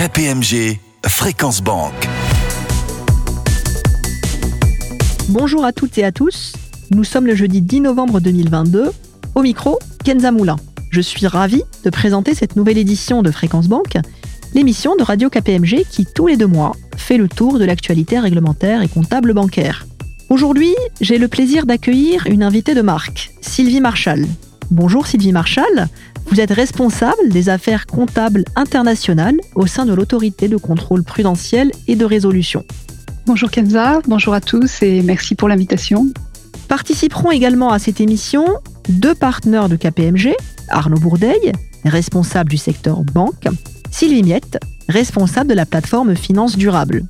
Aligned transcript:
KPMG 0.00 0.78
Fréquence 1.06 1.60
Banque. 1.60 2.08
Bonjour 5.28 5.62
à 5.62 5.72
toutes 5.72 5.98
et 5.98 6.04
à 6.04 6.10
tous. 6.10 6.54
Nous 6.90 7.04
sommes 7.04 7.26
le 7.26 7.34
jeudi 7.34 7.60
10 7.60 7.82
novembre 7.82 8.18
2022. 8.18 8.92
Au 9.34 9.42
micro, 9.42 9.78
Kenza 10.02 10.32
Moulin. 10.32 10.56
Je 10.90 11.02
suis 11.02 11.26
ravie 11.26 11.64
de 11.84 11.90
présenter 11.90 12.34
cette 12.34 12.56
nouvelle 12.56 12.78
édition 12.78 13.20
de 13.20 13.30
Fréquence 13.30 13.68
Banque, 13.68 13.98
l'émission 14.54 14.96
de 14.96 15.02
Radio 15.02 15.28
KPMG 15.28 15.84
qui, 15.90 16.06
tous 16.06 16.28
les 16.28 16.38
deux 16.38 16.46
mois, 16.46 16.72
fait 16.96 17.18
le 17.18 17.28
tour 17.28 17.58
de 17.58 17.66
l'actualité 17.66 18.18
réglementaire 18.18 18.80
et 18.80 18.88
comptable 18.88 19.34
bancaire. 19.34 19.86
Aujourd'hui, 20.30 20.74
j'ai 21.02 21.18
le 21.18 21.28
plaisir 21.28 21.66
d'accueillir 21.66 22.26
une 22.26 22.42
invitée 22.42 22.74
de 22.74 22.80
marque, 22.80 23.32
Sylvie 23.42 23.82
Marchal. 23.82 24.24
Bonjour 24.70 25.06
Sylvie 25.06 25.32
Marchal, 25.32 25.88
vous 26.26 26.40
êtes 26.40 26.52
responsable 26.52 27.28
des 27.28 27.48
affaires 27.48 27.86
comptables 27.86 28.44
internationales 28.56 29.36
au 29.54 29.66
sein 29.66 29.84
de 29.84 29.92
l'autorité 29.92 30.48
de 30.48 30.56
contrôle 30.56 31.02
prudentiel 31.02 31.72
et 31.88 31.96
de 31.96 32.04
résolution. 32.04 32.64
Bonjour 33.26 33.50
Kenza, 33.50 34.00
bonjour 34.06 34.34
à 34.34 34.40
tous 34.40 34.82
et 34.82 35.02
merci 35.02 35.34
pour 35.34 35.48
l'invitation. 35.48 36.06
Participeront 36.68 37.30
également 37.30 37.70
à 37.70 37.78
cette 37.78 38.00
émission 38.00 38.44
deux 38.88 39.14
partenaires 39.14 39.68
de 39.68 39.76
KPMG, 39.76 40.34
Arnaud 40.68 40.98
Bourdeil, 40.98 41.52
responsable 41.84 42.50
du 42.50 42.56
secteur 42.56 43.02
banque, 43.02 43.48
Sylvie 43.90 44.22
Miette, 44.22 44.58
responsable 44.88 45.50
de 45.50 45.54
la 45.54 45.66
plateforme 45.66 46.14
Finance 46.14 46.56
Durable, 46.56 47.04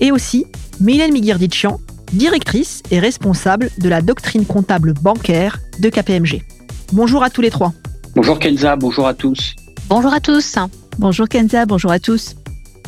et 0.00 0.12
aussi 0.12 0.46
Mylène 0.80 1.12
Miguirdichian, 1.12 1.80
directrice 2.12 2.82
et 2.90 2.98
responsable 2.98 3.70
de 3.78 3.88
la 3.88 4.02
doctrine 4.02 4.44
comptable 4.44 4.92
bancaire 4.94 5.58
de 5.80 5.88
KPMG. 5.88 6.42
Bonjour 6.92 7.22
à 7.22 7.30
tous 7.30 7.40
les 7.40 7.50
trois. 7.50 7.72
Bonjour 8.16 8.38
Kenza, 8.38 8.76
bonjour 8.76 9.06
à 9.06 9.12
tous. 9.12 9.54
Bonjour 9.90 10.10
à 10.10 10.20
tous. 10.20 10.56
Bonjour 10.98 11.28
Kenza, 11.28 11.66
bonjour 11.66 11.90
à 11.90 11.98
tous. 11.98 12.34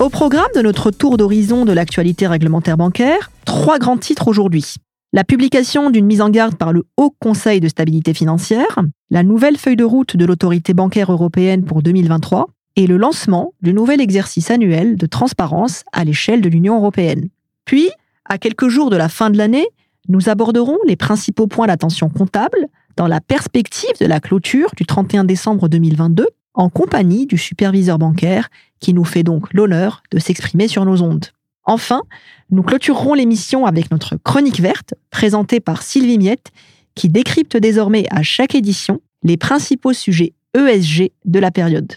Au 0.00 0.08
programme 0.08 0.48
de 0.56 0.62
notre 0.62 0.90
tour 0.90 1.18
d'horizon 1.18 1.66
de 1.66 1.72
l'actualité 1.72 2.26
réglementaire 2.26 2.78
bancaire, 2.78 3.30
trois 3.44 3.78
grands 3.78 3.98
titres 3.98 4.28
aujourd'hui. 4.28 4.76
La 5.12 5.24
publication 5.24 5.90
d'une 5.90 6.06
mise 6.06 6.22
en 6.22 6.30
garde 6.30 6.54
par 6.54 6.72
le 6.72 6.86
Haut 6.96 7.14
Conseil 7.20 7.60
de 7.60 7.68
stabilité 7.68 8.14
financière, 8.14 8.80
la 9.10 9.22
nouvelle 9.22 9.58
feuille 9.58 9.76
de 9.76 9.84
route 9.84 10.16
de 10.16 10.24
l'autorité 10.24 10.72
bancaire 10.72 11.12
européenne 11.12 11.66
pour 11.66 11.82
2023 11.82 12.48
et 12.76 12.86
le 12.86 12.96
lancement 12.96 13.52
du 13.60 13.74
nouvel 13.74 14.00
exercice 14.00 14.50
annuel 14.50 14.96
de 14.96 15.04
transparence 15.04 15.84
à 15.92 16.04
l'échelle 16.04 16.40
de 16.40 16.48
l'Union 16.48 16.76
européenne. 16.78 17.28
Puis, 17.66 17.90
à 18.24 18.38
quelques 18.38 18.68
jours 18.68 18.88
de 18.88 18.96
la 18.96 19.10
fin 19.10 19.28
de 19.28 19.36
l'année, 19.36 19.68
nous 20.08 20.30
aborderons 20.30 20.78
les 20.86 20.96
principaux 20.96 21.48
points 21.48 21.66
d'attention 21.66 22.08
comptable 22.08 22.68
dans 22.98 23.06
la 23.06 23.20
perspective 23.20 23.92
de 24.00 24.06
la 24.06 24.18
clôture 24.18 24.70
du 24.76 24.84
31 24.84 25.22
décembre 25.22 25.68
2022 25.68 26.26
en 26.54 26.68
compagnie 26.68 27.26
du 27.26 27.38
superviseur 27.38 27.96
bancaire 27.96 28.48
qui 28.80 28.92
nous 28.92 29.04
fait 29.04 29.22
donc 29.22 29.54
l'honneur 29.54 30.02
de 30.10 30.18
s'exprimer 30.18 30.66
sur 30.66 30.84
nos 30.84 31.00
ondes. 31.00 31.26
Enfin, 31.62 32.02
nous 32.50 32.64
clôturerons 32.64 33.14
l'émission 33.14 33.66
avec 33.66 33.92
notre 33.92 34.16
chronique 34.16 34.60
verte 34.60 34.94
présentée 35.10 35.60
par 35.60 35.82
Sylvie 35.82 36.18
Miette 36.18 36.48
qui 36.96 37.08
décrypte 37.08 37.56
désormais 37.56 38.06
à 38.10 38.24
chaque 38.24 38.56
édition 38.56 39.00
les 39.22 39.36
principaux 39.36 39.92
sujets 39.92 40.32
ESG 40.56 41.12
de 41.24 41.38
la 41.38 41.52
période. 41.52 41.92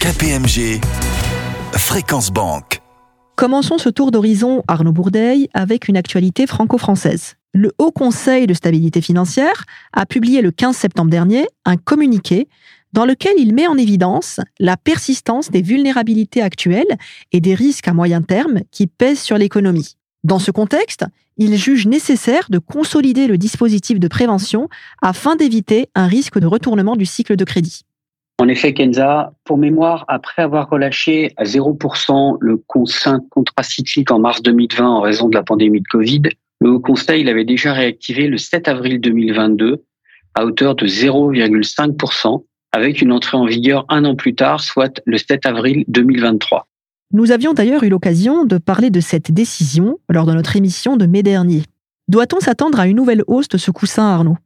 KPMG 0.00 0.80
Fréquence 1.74 2.32
Banque. 2.32 2.80
Commençons 3.36 3.78
ce 3.78 3.88
tour 3.88 4.10
d'horizon 4.10 4.64
Arnaud 4.66 4.92
Bourdeil 4.92 5.48
avec 5.54 5.86
une 5.86 5.96
actualité 5.96 6.48
franco-française. 6.48 7.36
Le 7.54 7.70
Haut 7.78 7.92
Conseil 7.92 8.46
de 8.46 8.54
stabilité 8.54 9.02
financière 9.02 9.64
a 9.92 10.06
publié 10.06 10.40
le 10.40 10.50
15 10.52 10.74
septembre 10.74 11.10
dernier 11.10 11.46
un 11.66 11.76
communiqué 11.76 12.48
dans 12.94 13.04
lequel 13.04 13.34
il 13.36 13.54
met 13.54 13.66
en 13.66 13.76
évidence 13.76 14.40
la 14.58 14.78
persistance 14.78 15.50
des 15.50 15.60
vulnérabilités 15.60 16.40
actuelles 16.40 16.96
et 17.30 17.40
des 17.40 17.54
risques 17.54 17.88
à 17.88 17.92
moyen 17.92 18.22
terme 18.22 18.60
qui 18.70 18.86
pèsent 18.86 19.20
sur 19.20 19.36
l'économie. 19.36 19.96
Dans 20.24 20.38
ce 20.38 20.50
contexte, 20.50 21.04
il 21.36 21.54
juge 21.56 21.86
nécessaire 21.86 22.46
de 22.48 22.58
consolider 22.58 23.26
le 23.26 23.36
dispositif 23.36 24.00
de 24.00 24.08
prévention 24.08 24.68
afin 25.02 25.36
d'éviter 25.36 25.88
un 25.94 26.06
risque 26.06 26.38
de 26.38 26.46
retournement 26.46 26.96
du 26.96 27.04
cycle 27.04 27.36
de 27.36 27.44
crédit. 27.44 27.82
En 28.38 28.48
effet, 28.48 28.72
Kenza, 28.72 29.34
pour 29.44 29.58
mémoire, 29.58 30.04
après 30.08 30.42
avoir 30.42 30.70
relâché 30.70 31.32
à 31.36 31.44
0% 31.44 32.38
le 32.40 32.56
consigne 32.56 33.20
contracyclique 33.30 34.10
en 34.10 34.18
mars 34.18 34.42
2020 34.42 34.86
en 34.86 35.00
raison 35.00 35.28
de 35.28 35.34
la 35.34 35.42
pandémie 35.42 35.80
de 35.80 35.88
Covid, 35.88 36.22
le 36.62 36.70
Haut 36.70 36.80
Conseil 36.80 37.24
l'avait 37.24 37.44
déjà 37.44 37.72
réactivé 37.72 38.28
le 38.28 38.38
7 38.38 38.68
avril 38.68 39.00
2022 39.00 39.82
à 40.34 40.44
hauteur 40.44 40.76
de 40.76 40.86
0,5% 40.86 42.44
avec 42.70 43.02
une 43.02 43.10
entrée 43.10 43.36
en 43.36 43.46
vigueur 43.46 43.84
un 43.88 44.04
an 44.04 44.14
plus 44.14 44.36
tard, 44.36 44.60
soit 44.60 45.02
le 45.04 45.18
7 45.18 45.44
avril 45.44 45.84
2023. 45.88 46.68
Nous 47.12 47.32
avions 47.32 47.52
d'ailleurs 47.52 47.82
eu 47.82 47.88
l'occasion 47.88 48.44
de 48.44 48.58
parler 48.58 48.90
de 48.90 49.00
cette 49.00 49.32
décision 49.32 49.98
lors 50.08 50.24
de 50.24 50.34
notre 50.34 50.54
émission 50.54 50.96
de 50.96 51.04
mai 51.04 51.24
dernier. 51.24 51.64
Doit-on 52.06 52.38
s'attendre 52.38 52.78
à 52.78 52.86
une 52.86 52.96
nouvelle 52.96 53.24
hausse 53.26 53.48
de 53.48 53.58
ce 53.58 53.72
coussin, 53.72 54.04
Arnaud? 54.04 54.36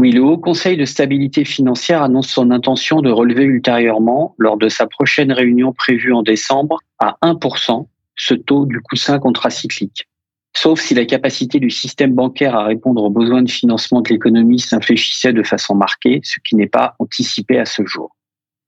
Oui, 0.00 0.12
le 0.12 0.22
Haut 0.22 0.38
Conseil 0.38 0.76
de 0.76 0.84
stabilité 0.84 1.44
financière 1.44 2.02
annonce 2.02 2.28
son 2.28 2.52
intention 2.52 3.02
de 3.02 3.10
relever 3.10 3.42
ultérieurement, 3.42 4.36
lors 4.38 4.58
de 4.58 4.68
sa 4.68 4.86
prochaine 4.86 5.32
réunion 5.32 5.72
prévue 5.72 6.12
en 6.12 6.22
décembre, 6.22 6.78
à 7.00 7.16
1% 7.22 7.84
ce 8.14 8.34
taux 8.34 8.64
du 8.64 8.80
coussin 8.80 9.18
contracyclique. 9.18 10.08
Sauf 10.56 10.80
si 10.80 10.94
la 10.94 11.04
capacité 11.04 11.60
du 11.60 11.70
système 11.70 12.14
bancaire 12.14 12.54
à 12.54 12.64
répondre 12.64 13.02
aux 13.02 13.10
besoins 13.10 13.42
de 13.42 13.50
financement 13.50 14.00
de 14.00 14.08
l'économie 14.08 14.58
s'infléchissait 14.58 15.32
de 15.32 15.42
façon 15.42 15.74
marquée, 15.74 16.20
ce 16.24 16.40
qui 16.46 16.56
n'est 16.56 16.66
pas 16.66 16.94
anticipé 16.98 17.58
à 17.58 17.64
ce 17.64 17.84
jour. 17.86 18.16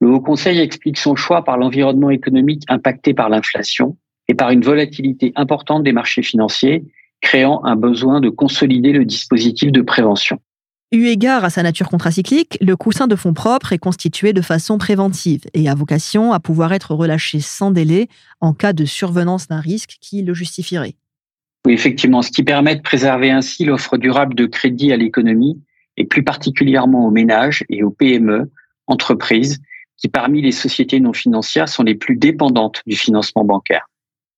Le 0.01 0.09
Haut 0.09 0.21
Conseil 0.21 0.61
explique 0.61 0.99
son 0.99 1.17
choix 1.17 1.45
par 1.45 1.59
l'environnement 1.59 2.11
économique 2.11 2.63
impacté 2.69 3.13
par 3.13 3.29
l'inflation 3.29 3.97
et 4.29 4.35
par 4.35 4.51
une 4.51 4.63
volatilité 4.63 5.33
importante 5.37 5.83
des 5.83 5.93
marchés 5.93 6.23
financiers, 6.23 6.85
créant 7.21 7.63
un 7.65 7.77
besoin 7.77 8.21
de 8.21 8.31
consolider 8.31 8.93
le 8.93 9.05
dispositif 9.05 9.73
de 9.73 9.83
prévention. 9.83 10.39
Eu 10.93 11.07
égard 11.07 11.45
à 11.45 11.51
sa 11.51 11.63
nature 11.63 11.89
contracyclique, 11.89 12.59
le 12.61 12.77
coussin 12.77 13.07
de 13.07 13.15
fonds 13.15 13.35
propres 13.35 13.73
est 13.73 13.79
constitué 13.79 14.33
de 14.33 14.43
façon 14.43 14.77
préventive 14.77 15.43
et 15.55 15.69
a 15.69 15.75
vocation 15.75 16.33
à 16.33 16.41
pouvoir 16.41 16.73
être 16.73 16.95
relâché 16.95 17.39
sans 17.39 17.71
délai 17.71 18.09
en 18.41 18.55
cas 18.55 18.73
de 18.73 18.85
survenance 18.85 19.47
d'un 19.47 19.61
risque 19.61 19.99
qui 20.01 20.23
le 20.23 20.35
justifierait. 20.35 20.97
Oui, 21.67 21.75
effectivement, 21.75 22.23
ce 22.23 22.31
qui 22.31 22.43
permet 22.43 22.77
de 22.77 22.83
préserver 22.83 23.31
ainsi 23.31 23.65
l'offre 23.65 23.99
durable 23.99 24.35
de 24.35 24.47
crédit 24.47 24.93
à 24.93 24.97
l'économie 24.97 25.61
et 25.97 26.05
plus 26.05 26.23
particulièrement 26.23 27.07
aux 27.07 27.11
ménages 27.11 27.65
et 27.69 27.83
aux 27.83 27.91
PME, 27.91 28.51
entreprises, 28.87 29.61
qui 29.99 30.09
parmi 30.09 30.41
les 30.41 30.53
sociétés 30.53 31.01
non 31.01 31.13
financières 31.13 31.69
sont 31.69 31.83
les 31.83 31.95
plus 31.95 32.17
dépendantes 32.17 32.81
du 32.87 32.97
financement 32.97 33.45
bancaire. 33.45 33.87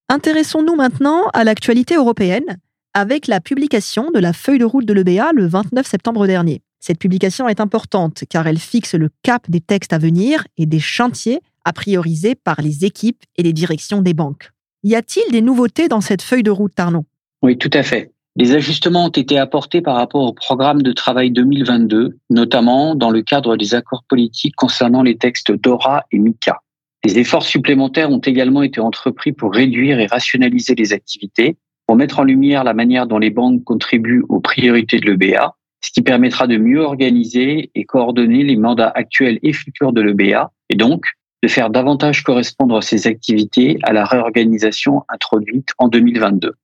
Intéressons-nous 0.09 0.75
maintenant 0.75 1.29
à 1.33 1.45
l'actualité 1.45 1.95
européenne 1.95 2.59
avec 2.95 3.29
la 3.29 3.41
publication 3.41 4.11
de 4.11 4.19
la 4.19 4.33
feuille 4.33 4.59
de 4.59 4.65
route 4.65 4.85
de 4.85 4.93
l'EBA 4.93 5.31
le 5.33 5.47
29 5.47 5.87
septembre 5.87 6.27
dernier. 6.27 6.61
Cette 6.81 6.99
publication 6.99 7.49
est 7.49 7.61
importante 7.61 8.25
car 8.29 8.47
elle 8.49 8.59
fixe 8.59 8.95
le 8.95 9.09
cap 9.23 9.49
des 9.49 9.61
textes 9.61 9.93
à 9.93 9.99
venir 9.99 10.45
et 10.57 10.67
des 10.67 10.81
chantiers 10.81 11.41
à 11.65 11.73
prioriser 11.73 12.35
par 12.35 12.61
les 12.61 12.85
équipes 12.85 13.23
et 13.37 13.45
les 13.45 13.53
directions 13.53 14.03
des 14.03 14.15
banques. 14.15 14.51
Y 14.83 14.97
a-t-il 14.97 15.31
des 15.31 15.43
nouveautés 15.43 15.87
dans 15.87 16.01
cette 16.01 16.23
feuille 16.23 16.43
de 16.43 16.51
route, 16.51 16.79
Arnaud? 16.79 17.07
Oui, 17.43 17.59
tout 17.59 17.71
à 17.73 17.83
fait. 17.83 18.13
Des 18.37 18.55
ajustements 18.55 19.07
ont 19.07 19.09
été 19.09 19.37
apportés 19.37 19.83
par 19.83 19.97
rapport 19.97 20.23
au 20.23 20.33
programme 20.33 20.81
de 20.81 20.93
travail 20.93 21.33
2022, 21.33 22.17
notamment 22.31 22.95
dans 22.95 23.11
le 23.11 23.21
cadre 23.23 23.57
des 23.57 23.75
accords 23.75 24.05
politiques 24.09 24.55
concernant 24.57 25.03
les 25.03 25.19
textes 25.19 25.51
DORA 25.51 26.05
et 26.13 26.19
MICA. 26.19 26.61
Des 27.05 27.19
efforts 27.19 27.43
supplémentaires 27.43 28.11
ont 28.11 28.21
également 28.21 28.63
été 28.63 28.81
entrepris 28.81 29.33
pour 29.33 29.53
réduire 29.53 29.99
et 29.99 30.07
rationaliser 30.07 30.77
les 30.77 30.93
activités, 30.93 31.57
pour 31.87 31.97
mettre 31.97 32.21
en 32.21 32.25
lumière 32.25 32.63
la 32.63 32.75
manière 32.75 33.09
dont 33.09 33.19
les 33.19 33.31
banques 33.31 33.65
contribuent 33.65 34.25
aux 34.29 34.41
priorités 34.41 35.01
de 35.01 35.11
l'EBA, 35.11 35.57
ce 35.85 35.91
qui 35.91 36.01
permettra 36.01 36.47
de 36.47 36.57
mieux 36.57 36.81
organiser 36.81 37.73
et 37.75 37.85
coordonner 37.85 38.45
les 38.45 38.57
mandats 38.57 38.93
actuels 38.95 39.41
et 39.43 39.53
futurs 39.53 39.93
de 39.93 40.01
l'EBA, 40.01 40.53
et 40.71 40.77
donc 40.77 41.07
de 41.43 41.49
faire 41.49 41.71
davantage 41.71 42.23
correspondre 42.23 42.83
ces 42.85 43.09
activités 43.09 43.79
à 43.83 43.93
la 43.93 44.05
réorganisation 44.05 45.03
introduite 45.09 45.71
en 45.79 45.89
2022. 45.89 46.55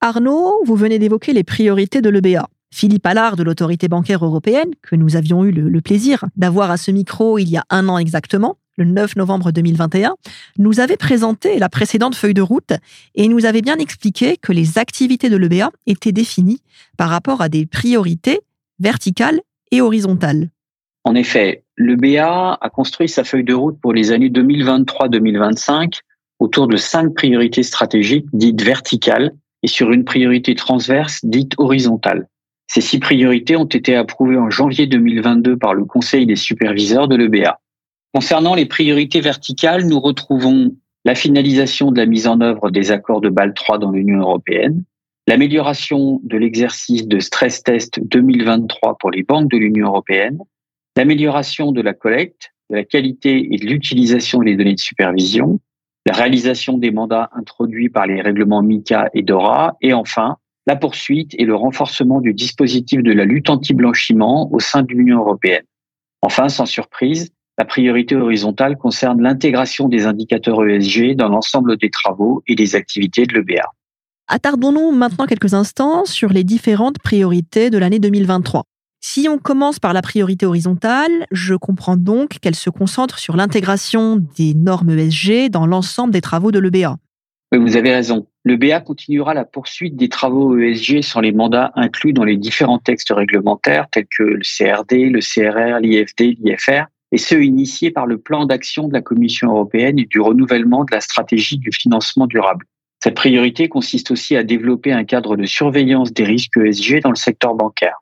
Arnaud, 0.00 0.62
vous 0.64 0.76
venez 0.76 0.98
d'évoquer 0.98 1.32
les 1.32 1.44
priorités 1.44 2.02
de 2.02 2.10
l'EBA. 2.10 2.48
Philippe 2.74 3.06
Allard 3.06 3.36
de 3.36 3.44
l'autorité 3.44 3.86
bancaire 3.86 4.24
européenne, 4.24 4.70
que 4.82 4.96
nous 4.96 5.14
avions 5.14 5.44
eu 5.44 5.52
le, 5.52 5.80
plaisir 5.80 6.24
d'avoir 6.36 6.72
à 6.72 6.76
ce 6.76 6.90
micro 6.90 7.38
il 7.38 7.48
y 7.48 7.56
a 7.56 7.64
un 7.70 7.88
an 7.88 7.98
exactement, 7.98 8.58
le 8.76 8.84
9 8.84 9.14
novembre 9.14 9.52
2021, 9.52 10.16
nous 10.58 10.80
avait 10.80 10.96
présenté 10.96 11.60
la 11.60 11.68
précédente 11.68 12.16
feuille 12.16 12.34
de 12.34 12.42
route 12.42 12.72
et 13.14 13.28
nous 13.28 13.46
avait 13.46 13.62
bien 13.62 13.76
expliqué 13.76 14.36
que 14.36 14.52
les 14.52 14.76
activités 14.76 15.30
de 15.30 15.36
l'EBA 15.36 15.70
étaient 15.86 16.12
définies 16.12 16.62
par 16.98 17.10
rapport 17.10 17.40
à 17.40 17.48
des 17.48 17.64
priorités 17.64 18.40
verticales 18.80 19.40
et 19.70 19.80
horizontales. 19.80 20.50
En 21.04 21.14
effet, 21.14 21.62
l'EBA 21.78 22.58
a 22.60 22.70
construit 22.70 23.08
sa 23.08 23.22
feuille 23.22 23.44
de 23.44 23.54
route 23.54 23.78
pour 23.80 23.92
les 23.92 24.10
années 24.10 24.30
2023-2025 24.30 26.00
autour 26.40 26.66
de 26.66 26.76
cinq 26.76 27.14
priorités 27.14 27.62
stratégiques 27.62 28.26
dites 28.32 28.62
verticales 28.62 29.32
et 29.64 29.66
sur 29.66 29.92
une 29.92 30.04
priorité 30.04 30.54
transverse 30.54 31.24
dite 31.24 31.54
horizontale. 31.56 32.28
Ces 32.66 32.82
six 32.82 32.98
priorités 32.98 33.56
ont 33.56 33.64
été 33.64 33.96
approuvées 33.96 34.36
en 34.36 34.50
janvier 34.50 34.86
2022 34.86 35.56
par 35.56 35.72
le 35.72 35.86
Conseil 35.86 36.26
des 36.26 36.36
superviseurs 36.36 37.08
de 37.08 37.16
l'EBA. 37.16 37.58
Concernant 38.12 38.54
les 38.54 38.66
priorités 38.66 39.22
verticales, 39.22 39.86
nous 39.86 40.00
retrouvons 40.00 40.76
la 41.06 41.14
finalisation 41.14 41.92
de 41.92 41.98
la 41.98 42.04
mise 42.04 42.26
en 42.26 42.42
œuvre 42.42 42.70
des 42.70 42.90
accords 42.90 43.22
de 43.22 43.30
Bâle 43.30 43.54
3 43.54 43.78
dans 43.78 43.90
l'Union 43.90 44.20
européenne, 44.20 44.84
l'amélioration 45.26 46.20
de 46.22 46.36
l'exercice 46.36 47.08
de 47.08 47.18
stress 47.18 47.62
test 47.62 48.00
2023 48.04 48.98
pour 48.98 49.10
les 49.10 49.22
banques 49.22 49.50
de 49.50 49.56
l'Union 49.56 49.88
européenne, 49.88 50.38
l'amélioration 50.94 51.72
de 51.72 51.80
la 51.80 51.94
collecte, 51.94 52.52
de 52.68 52.76
la 52.76 52.84
qualité 52.84 53.48
et 53.50 53.56
de 53.56 53.64
l'utilisation 53.64 54.40
des 54.40 54.56
données 54.56 54.74
de 54.74 54.80
supervision, 54.80 55.58
la 56.06 56.12
réalisation 56.12 56.78
des 56.78 56.90
mandats 56.90 57.30
introduits 57.32 57.88
par 57.88 58.06
les 58.06 58.20
règlements 58.20 58.62
MICA 58.62 59.08
et 59.14 59.22
DORA, 59.22 59.76
et 59.80 59.92
enfin, 59.92 60.36
la 60.66 60.76
poursuite 60.76 61.34
et 61.38 61.44
le 61.44 61.54
renforcement 61.54 62.20
du 62.20 62.34
dispositif 62.34 63.02
de 63.02 63.12
la 63.12 63.24
lutte 63.24 63.50
anti-blanchiment 63.50 64.52
au 64.52 64.60
sein 64.60 64.82
de 64.82 64.88
l'Union 64.88 65.20
européenne. 65.20 65.64
Enfin, 66.22 66.48
sans 66.48 66.66
surprise, 66.66 67.30
la 67.58 67.64
priorité 67.64 68.16
horizontale 68.16 68.76
concerne 68.76 69.22
l'intégration 69.22 69.88
des 69.88 70.06
indicateurs 70.06 70.66
ESG 70.66 71.14
dans 71.14 71.28
l'ensemble 71.28 71.76
des 71.76 71.90
travaux 71.90 72.42
et 72.46 72.54
des 72.54 72.74
activités 72.74 73.26
de 73.26 73.34
l'EBA. 73.34 73.64
Attardons-nous 74.26 74.90
maintenant 74.90 75.26
quelques 75.26 75.54
instants 75.54 76.06
sur 76.06 76.30
les 76.30 76.44
différentes 76.44 76.98
priorités 76.98 77.68
de 77.70 77.78
l'année 77.78 77.98
2023. 77.98 78.64
Si 79.06 79.28
on 79.28 79.36
commence 79.36 79.78
par 79.78 79.92
la 79.92 80.00
priorité 80.00 80.46
horizontale, 80.46 81.26
je 81.30 81.54
comprends 81.54 81.98
donc 81.98 82.38
qu'elle 82.40 82.54
se 82.54 82.70
concentre 82.70 83.18
sur 83.18 83.36
l'intégration 83.36 84.16
des 84.16 84.54
normes 84.54 84.98
ESG 84.98 85.50
dans 85.50 85.66
l'ensemble 85.66 86.10
des 86.10 86.22
travaux 86.22 86.50
de 86.50 86.58
l'EBA. 86.58 86.96
Oui, 87.52 87.58
vous 87.58 87.76
avez 87.76 87.92
raison. 87.92 88.26
L'EBA 88.46 88.80
continuera 88.80 89.34
la 89.34 89.44
poursuite 89.44 89.94
des 89.96 90.08
travaux 90.08 90.58
ESG 90.58 91.02
sur 91.02 91.20
les 91.20 91.32
mandats 91.32 91.70
inclus 91.74 92.14
dans 92.14 92.24
les 92.24 92.38
différents 92.38 92.78
textes 92.78 93.12
réglementaires 93.14 93.88
tels 93.92 94.06
que 94.06 94.22
le 94.22 94.40
CRD, 94.40 95.10
le 95.10 95.20
CRR, 95.20 95.80
l'IFD, 95.80 96.38
l'IFR, 96.42 96.86
et 97.12 97.18
ceux 97.18 97.44
initiés 97.44 97.90
par 97.90 98.06
le 98.06 98.16
plan 98.16 98.46
d'action 98.46 98.88
de 98.88 98.94
la 98.94 99.02
Commission 99.02 99.50
européenne 99.50 99.98
et 99.98 100.06
du 100.06 100.18
renouvellement 100.18 100.82
de 100.82 100.92
la 100.92 101.02
stratégie 101.02 101.58
du 101.58 101.72
financement 101.72 102.26
durable. 102.26 102.64
Cette 103.02 103.16
priorité 103.16 103.68
consiste 103.68 104.10
aussi 104.10 104.34
à 104.34 104.44
développer 104.44 104.92
un 104.92 105.04
cadre 105.04 105.36
de 105.36 105.44
surveillance 105.44 106.14
des 106.14 106.24
risques 106.24 106.56
ESG 106.56 107.02
dans 107.02 107.10
le 107.10 107.16
secteur 107.16 107.54
bancaire. 107.54 107.98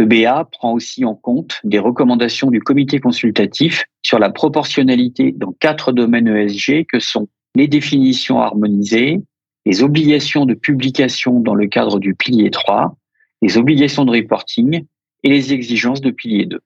Le 0.00 0.06
BA 0.06 0.46
prend 0.50 0.72
aussi 0.72 1.04
en 1.04 1.14
compte 1.14 1.60
des 1.62 1.78
recommandations 1.78 2.50
du 2.50 2.60
comité 2.60 3.00
consultatif 3.00 3.84
sur 4.00 4.18
la 4.18 4.30
proportionnalité 4.30 5.34
dans 5.36 5.52
quatre 5.52 5.92
domaines 5.92 6.26
ESG 6.26 6.86
que 6.86 7.00
sont 7.00 7.28
les 7.54 7.68
définitions 7.68 8.40
harmonisées, 8.40 9.20
les 9.66 9.82
obligations 9.82 10.46
de 10.46 10.54
publication 10.54 11.38
dans 11.40 11.54
le 11.54 11.66
cadre 11.66 11.98
du 11.98 12.14
pilier 12.14 12.50
3, 12.50 12.96
les 13.42 13.58
obligations 13.58 14.06
de 14.06 14.12
reporting 14.12 14.86
et 15.22 15.28
les 15.28 15.52
exigences 15.52 16.00
de 16.00 16.10
pilier 16.10 16.46
2. 16.46 16.60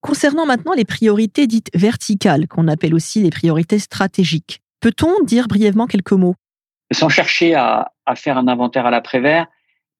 Concernant 0.00 0.46
maintenant 0.46 0.74
les 0.74 0.84
priorités 0.84 1.48
dites 1.48 1.70
verticales, 1.74 2.46
qu'on 2.46 2.68
appelle 2.68 2.94
aussi 2.94 3.20
les 3.20 3.30
priorités 3.30 3.80
stratégiques, 3.80 4.60
peut-on 4.78 5.24
dire 5.24 5.48
brièvement 5.48 5.88
quelques 5.88 6.12
mots? 6.12 6.36
Sans 6.92 7.08
chercher 7.08 7.56
à, 7.56 7.90
faire 8.14 8.38
un 8.38 8.46
inventaire 8.46 8.86
à 8.86 8.92
l'après-vert, 8.92 9.48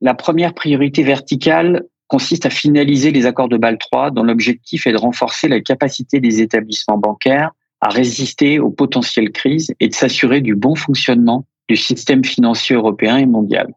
la 0.00 0.14
première 0.14 0.54
priorité 0.54 1.02
verticale 1.02 1.82
consiste 2.08 2.46
à 2.46 2.50
finaliser 2.50 3.10
les 3.10 3.26
accords 3.26 3.48
de 3.48 3.56
Bâle 3.56 3.78
3 3.78 4.10
dont 4.10 4.22
l'objectif 4.22 4.86
est 4.86 4.92
de 4.92 4.98
renforcer 4.98 5.48
la 5.48 5.60
capacité 5.60 6.20
des 6.20 6.40
établissements 6.40 6.98
bancaires 6.98 7.50
à 7.80 7.88
résister 7.88 8.58
aux 8.58 8.70
potentielles 8.70 9.32
crises 9.32 9.74
et 9.80 9.88
de 9.88 9.94
s'assurer 9.94 10.40
du 10.40 10.54
bon 10.54 10.74
fonctionnement 10.74 11.46
du 11.68 11.76
système 11.76 12.24
financier 12.24 12.76
européen 12.76 13.16
et 13.18 13.26
mondial. 13.26 13.72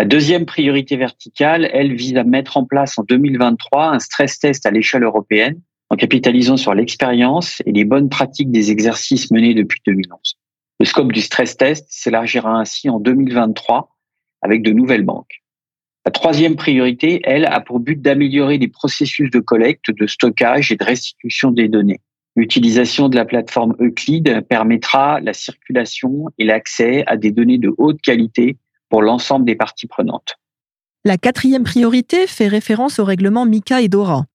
La 0.00 0.06
deuxième 0.06 0.44
priorité 0.44 0.96
verticale, 0.96 1.70
elle 1.72 1.94
vise 1.94 2.16
à 2.16 2.24
mettre 2.24 2.56
en 2.56 2.64
place 2.64 2.98
en 2.98 3.04
2023 3.04 3.88
un 3.88 3.98
stress 3.98 4.38
test 4.38 4.66
à 4.66 4.70
l'échelle 4.70 5.04
européenne 5.04 5.60
en 5.88 5.96
capitalisant 5.96 6.56
sur 6.56 6.74
l'expérience 6.74 7.62
et 7.64 7.72
les 7.72 7.84
bonnes 7.84 8.08
pratiques 8.08 8.50
des 8.50 8.70
exercices 8.70 9.30
menés 9.30 9.54
depuis 9.54 9.80
2011. 9.86 10.36
Le 10.80 10.86
scope 10.86 11.12
du 11.12 11.22
stress 11.22 11.56
test 11.56 11.86
s'élargira 11.88 12.50
ainsi 12.50 12.90
en 12.90 13.00
2023 13.00 13.96
avec 14.42 14.62
de 14.62 14.72
nouvelles 14.72 15.04
banques. 15.04 15.42
La 16.06 16.12
troisième 16.12 16.54
priorité, 16.54 17.20
elle, 17.24 17.46
a 17.46 17.60
pour 17.60 17.80
but 17.80 18.00
d'améliorer 18.00 18.58
les 18.58 18.68
processus 18.68 19.28
de 19.28 19.40
collecte, 19.40 19.90
de 19.90 20.06
stockage 20.06 20.70
et 20.70 20.76
de 20.76 20.84
restitution 20.84 21.50
des 21.50 21.66
données. 21.66 21.98
L'utilisation 22.36 23.08
de 23.08 23.16
la 23.16 23.24
plateforme 23.24 23.74
Euclid 23.80 24.46
permettra 24.48 25.18
la 25.18 25.32
circulation 25.32 26.26
et 26.38 26.44
l'accès 26.44 27.02
à 27.08 27.16
des 27.16 27.32
données 27.32 27.58
de 27.58 27.74
haute 27.76 28.00
qualité 28.00 28.56
pour 28.88 29.02
l'ensemble 29.02 29.46
des 29.46 29.56
parties 29.56 29.88
prenantes. 29.88 30.36
La 31.04 31.18
quatrième 31.18 31.64
priorité 31.64 32.28
fait 32.28 32.46
référence 32.46 33.00
au 33.00 33.04
règlement 33.04 33.44
MICA 33.44 33.80
et 33.80 33.88
DORA. 33.88 34.26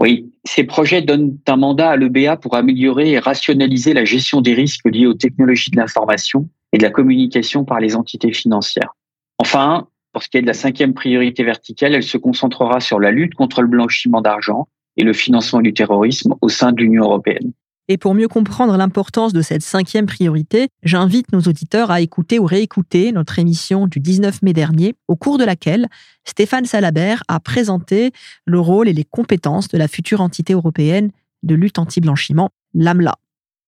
Oui, 0.00 0.32
ces 0.44 0.62
projets 0.62 1.02
donnent 1.02 1.36
un 1.48 1.56
mandat 1.56 1.90
à 1.90 1.96
l'EBA 1.96 2.36
pour 2.36 2.54
améliorer 2.54 3.10
et 3.10 3.18
rationaliser 3.18 3.92
la 3.92 4.04
gestion 4.04 4.40
des 4.40 4.54
risques 4.54 4.86
liés 4.86 5.06
aux 5.06 5.14
technologies 5.14 5.72
de 5.72 5.78
l'information 5.78 6.48
et 6.72 6.78
de 6.78 6.84
la 6.84 6.90
communication 6.90 7.64
par 7.64 7.80
les 7.80 7.96
entités 7.96 8.32
financières. 8.32 8.94
Enfin, 9.38 9.88
pour 10.18 10.24
ce 10.24 10.30
qui 10.30 10.38
est 10.38 10.42
de 10.42 10.48
la 10.48 10.52
cinquième 10.52 10.94
priorité 10.94 11.44
verticale, 11.44 11.94
elle 11.94 12.02
se 12.02 12.18
concentrera 12.18 12.80
sur 12.80 12.98
la 12.98 13.12
lutte 13.12 13.36
contre 13.36 13.62
le 13.62 13.68
blanchiment 13.68 14.20
d'argent 14.20 14.66
et 14.96 15.04
le 15.04 15.12
financement 15.12 15.60
du 15.60 15.72
terrorisme 15.72 16.34
au 16.40 16.48
sein 16.48 16.72
de 16.72 16.78
l'Union 16.78 17.04
européenne. 17.04 17.52
Et 17.86 17.98
pour 17.98 18.14
mieux 18.14 18.26
comprendre 18.26 18.76
l'importance 18.76 19.32
de 19.32 19.42
cette 19.42 19.62
cinquième 19.62 20.06
priorité, 20.06 20.70
j'invite 20.82 21.32
nos 21.32 21.38
auditeurs 21.42 21.92
à 21.92 22.00
écouter 22.00 22.40
ou 22.40 22.46
réécouter 22.46 23.12
notre 23.12 23.38
émission 23.38 23.86
du 23.86 24.00
19 24.00 24.42
mai 24.42 24.52
dernier, 24.52 24.96
au 25.06 25.14
cours 25.14 25.38
de 25.38 25.44
laquelle 25.44 25.86
Stéphane 26.24 26.64
Salabert 26.64 27.22
a 27.28 27.38
présenté 27.38 28.10
le 28.44 28.58
rôle 28.58 28.88
et 28.88 28.94
les 28.94 29.04
compétences 29.04 29.68
de 29.68 29.78
la 29.78 29.86
future 29.86 30.20
entité 30.20 30.52
européenne 30.52 31.12
de 31.44 31.54
lutte 31.54 31.78
anti-blanchiment, 31.78 32.50
l'AMLA. 32.74 33.14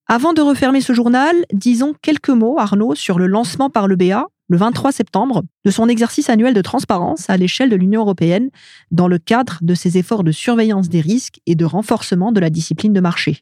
Avant 0.09 0.33
de 0.33 0.41
refermer 0.41 0.81
ce 0.81 0.95
journal, 0.95 1.37
disons 1.53 1.95
quelques 2.03 2.31
mots, 2.31 2.59
Arnaud, 2.59 2.97
sur 2.97 3.21
le 3.21 3.29
lancement 3.29 3.71
par 3.71 3.87
le 3.87 3.95
BA, 3.95 4.27
le 4.51 4.57
23 4.57 4.91
septembre, 4.91 5.43
de 5.65 5.71
son 5.71 5.89
exercice 5.89 6.29
annuel 6.29 6.55
de 6.55 6.61
transparence 6.61 7.31
à 7.31 7.37
l'échelle 7.37 7.71
de 7.71 7.77
l'Union 7.77 8.01
européenne 8.01 8.51
dans 8.91 9.07
le 9.07 9.19
cadre 9.19 9.59
de 9.63 9.75
ses 9.75 9.97
efforts 9.97 10.25
de 10.25 10.33
surveillance 10.33 10.89
des 10.89 11.01
risques 11.01 11.39
et 11.47 11.55
de 11.55 11.65
renforcement 11.65 12.33
de 12.33 12.41
la 12.41 12.51
discipline 12.51 12.93
de 12.93 13.01
marché. 13.01 13.39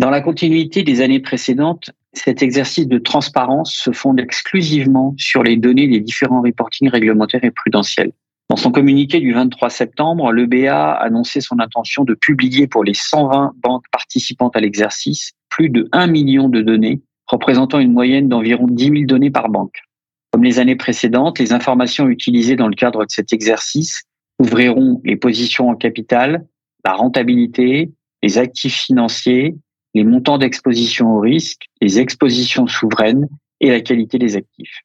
Dans 0.00 0.10
la 0.10 0.20
continuité 0.20 0.82
des 0.82 1.00
années 1.00 1.20
précédentes, 1.20 1.92
cet 2.12 2.42
exercice 2.42 2.88
de 2.88 2.98
transparence 2.98 3.72
se 3.72 3.92
fonde 3.92 4.18
exclusivement 4.18 5.14
sur 5.16 5.44
les 5.44 5.56
données 5.56 5.86
des 5.86 6.00
différents 6.00 6.42
reportings 6.42 6.88
réglementaires 6.88 7.44
et 7.44 7.52
prudentiels. 7.52 8.10
Dans 8.50 8.56
son 8.56 8.72
communiqué 8.72 9.20
du 9.20 9.32
23 9.32 9.70
septembre, 9.70 10.32
l'EBA 10.32 10.92
a 10.92 11.04
annoncé 11.04 11.40
son 11.40 11.60
intention 11.60 12.02
de 12.02 12.14
publier 12.14 12.66
pour 12.66 12.82
les 12.82 12.94
120 12.94 13.52
banques 13.62 13.84
participantes 13.92 14.56
à 14.56 14.60
l'exercice 14.60 15.32
plus 15.50 15.70
de 15.70 15.88
1 15.92 16.08
million 16.08 16.48
de 16.48 16.62
données, 16.62 17.00
représentant 17.26 17.78
une 17.78 17.92
moyenne 17.92 18.28
d'environ 18.28 18.66
10 18.68 18.84
000 18.84 18.94
données 19.04 19.30
par 19.30 19.48
banque. 19.48 19.82
Comme 20.30 20.44
les 20.44 20.58
années 20.58 20.76
précédentes, 20.76 21.38
les 21.38 21.52
informations 21.52 22.08
utilisées 22.08 22.56
dans 22.56 22.68
le 22.68 22.74
cadre 22.74 23.04
de 23.04 23.10
cet 23.10 23.32
exercice 23.32 24.02
ouvriront 24.38 25.00
les 25.04 25.16
positions 25.16 25.68
en 25.70 25.74
capital, 25.74 26.46
la 26.84 26.92
rentabilité, 26.92 27.90
les 28.22 28.38
actifs 28.38 28.76
financiers, 28.76 29.56
les 29.94 30.04
montants 30.04 30.38
d'exposition 30.38 31.16
au 31.16 31.20
risque, 31.20 31.66
les 31.80 31.98
expositions 31.98 32.66
souveraines 32.66 33.28
et 33.60 33.70
la 33.70 33.80
qualité 33.80 34.18
des 34.18 34.36
actifs. 34.36 34.82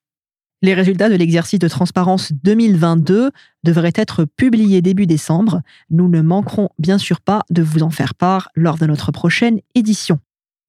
Les 0.62 0.74
résultats 0.74 1.10
de 1.10 1.16
l'exercice 1.16 1.60
de 1.60 1.68
transparence 1.68 2.32
2022 2.32 3.32
devraient 3.66 3.92
être 3.96 4.24
publiés 4.24 4.82
début 4.82 5.06
décembre. 5.06 5.62
Nous 5.90 6.08
ne 6.08 6.22
manquerons 6.22 6.70
bien 6.80 6.98
sûr 6.98 7.20
pas 7.20 7.44
de 7.50 7.62
vous 7.62 7.84
en 7.84 7.90
faire 7.90 8.16
part 8.16 8.50
lors 8.56 8.78
de 8.78 8.86
notre 8.86 9.12
prochaine 9.12 9.60
édition. 9.76 10.20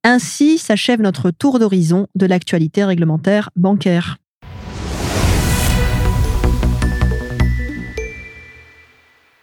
Ainsi 0.02 0.58
s'achève 0.58 1.00
notre 1.00 1.30
tour 1.30 1.60
d'horizon 1.60 2.08
de 2.16 2.26
l'actualité 2.26 2.84
réglementaire 2.84 3.50
bancaire. 3.54 4.18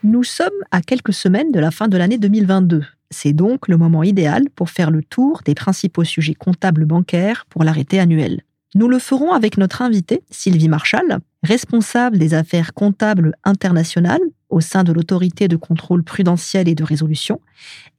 Nous 0.04 0.24
sommes 0.24 0.50
à 0.72 0.82
quelques 0.82 1.14
semaines 1.14 1.52
de 1.52 1.60
la 1.60 1.70
fin 1.70 1.88
de 1.88 1.96
l'année 1.96 2.18
2022. 2.18 2.84
C'est 3.12 3.34
donc 3.34 3.68
le 3.68 3.78
moment 3.78 4.02
idéal 4.02 4.50
pour 4.56 4.72
faire 4.72 4.90
le 4.90 5.04
tour 5.04 5.42
des 5.46 5.54
principaux 5.54 6.04
sujets 6.04 6.34
comptables 6.34 6.86
bancaires 6.86 7.46
pour 7.52 7.64
l'arrêté 7.64 8.00
annuel. 8.00 8.42
Nous 8.74 8.88
le 8.88 8.98
ferons 8.98 9.32
avec 9.32 9.58
notre 9.58 9.84
invitée, 9.84 10.24
Sylvie 10.32 10.70
Marchal, 10.70 11.20
responsable 11.44 12.18
des 12.18 12.34
affaires 12.34 12.74
comptables 12.74 13.36
internationales 13.44 14.22
au 14.50 14.60
sein 14.60 14.84
de 14.84 14.92
l'autorité 14.92 15.48
de 15.48 15.56
contrôle 15.56 16.04
prudentiel 16.04 16.68
et 16.68 16.74
de 16.74 16.84
résolution, 16.84 17.40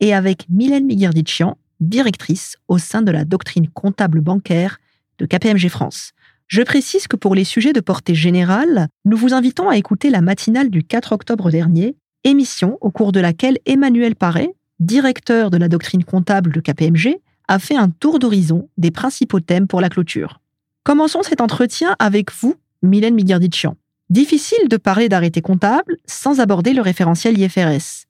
et 0.00 0.12
avec 0.12 0.46
Mylène 0.48 0.86
Miguerdichian, 0.86 1.56
directrice 1.78 2.56
au 2.66 2.78
sein 2.78 3.02
de 3.02 3.12
la 3.12 3.24
doctrine 3.24 3.68
comptable 3.68 4.20
bancaire 4.20 4.78
de 5.18 5.26
KPMG 5.26 5.68
France. 5.68 6.14
Je 6.48 6.62
précise 6.62 7.06
que 7.06 7.16
pour 7.16 7.34
les 7.34 7.44
sujets 7.44 7.72
de 7.72 7.80
portée 7.80 8.14
générale, 8.14 8.88
nous 9.04 9.16
vous 9.16 9.32
invitons 9.32 9.68
à 9.68 9.76
écouter 9.76 10.10
la 10.10 10.20
matinale 10.20 10.70
du 10.70 10.82
4 10.82 11.12
octobre 11.12 11.50
dernier, 11.50 11.96
émission 12.24 12.78
au 12.80 12.90
cours 12.90 13.12
de 13.12 13.20
laquelle 13.20 13.58
Emmanuel 13.66 14.14
Paré, 14.14 14.54
directeur 14.80 15.50
de 15.50 15.56
la 15.56 15.68
doctrine 15.68 16.04
comptable 16.04 16.52
de 16.52 16.60
KPMG, 16.60 17.20
a 17.48 17.58
fait 17.58 17.76
un 17.76 17.88
tour 17.88 18.18
d'horizon 18.18 18.68
des 18.78 18.90
principaux 18.90 19.40
thèmes 19.40 19.66
pour 19.66 19.80
la 19.80 19.88
clôture. 19.88 20.40
Commençons 20.84 21.22
cet 21.22 21.40
entretien 21.40 21.96
avec 21.98 22.32
vous, 22.32 22.56
Mylène 22.82 23.14
Miguerdichian. 23.14 23.76
Difficile 24.10 24.68
de 24.68 24.76
parler 24.76 25.08
d'arrêté 25.08 25.40
comptable 25.40 25.96
sans 26.06 26.40
aborder 26.40 26.72
le 26.72 26.82
référentiel 26.82 27.38
IFRS. 27.38 28.06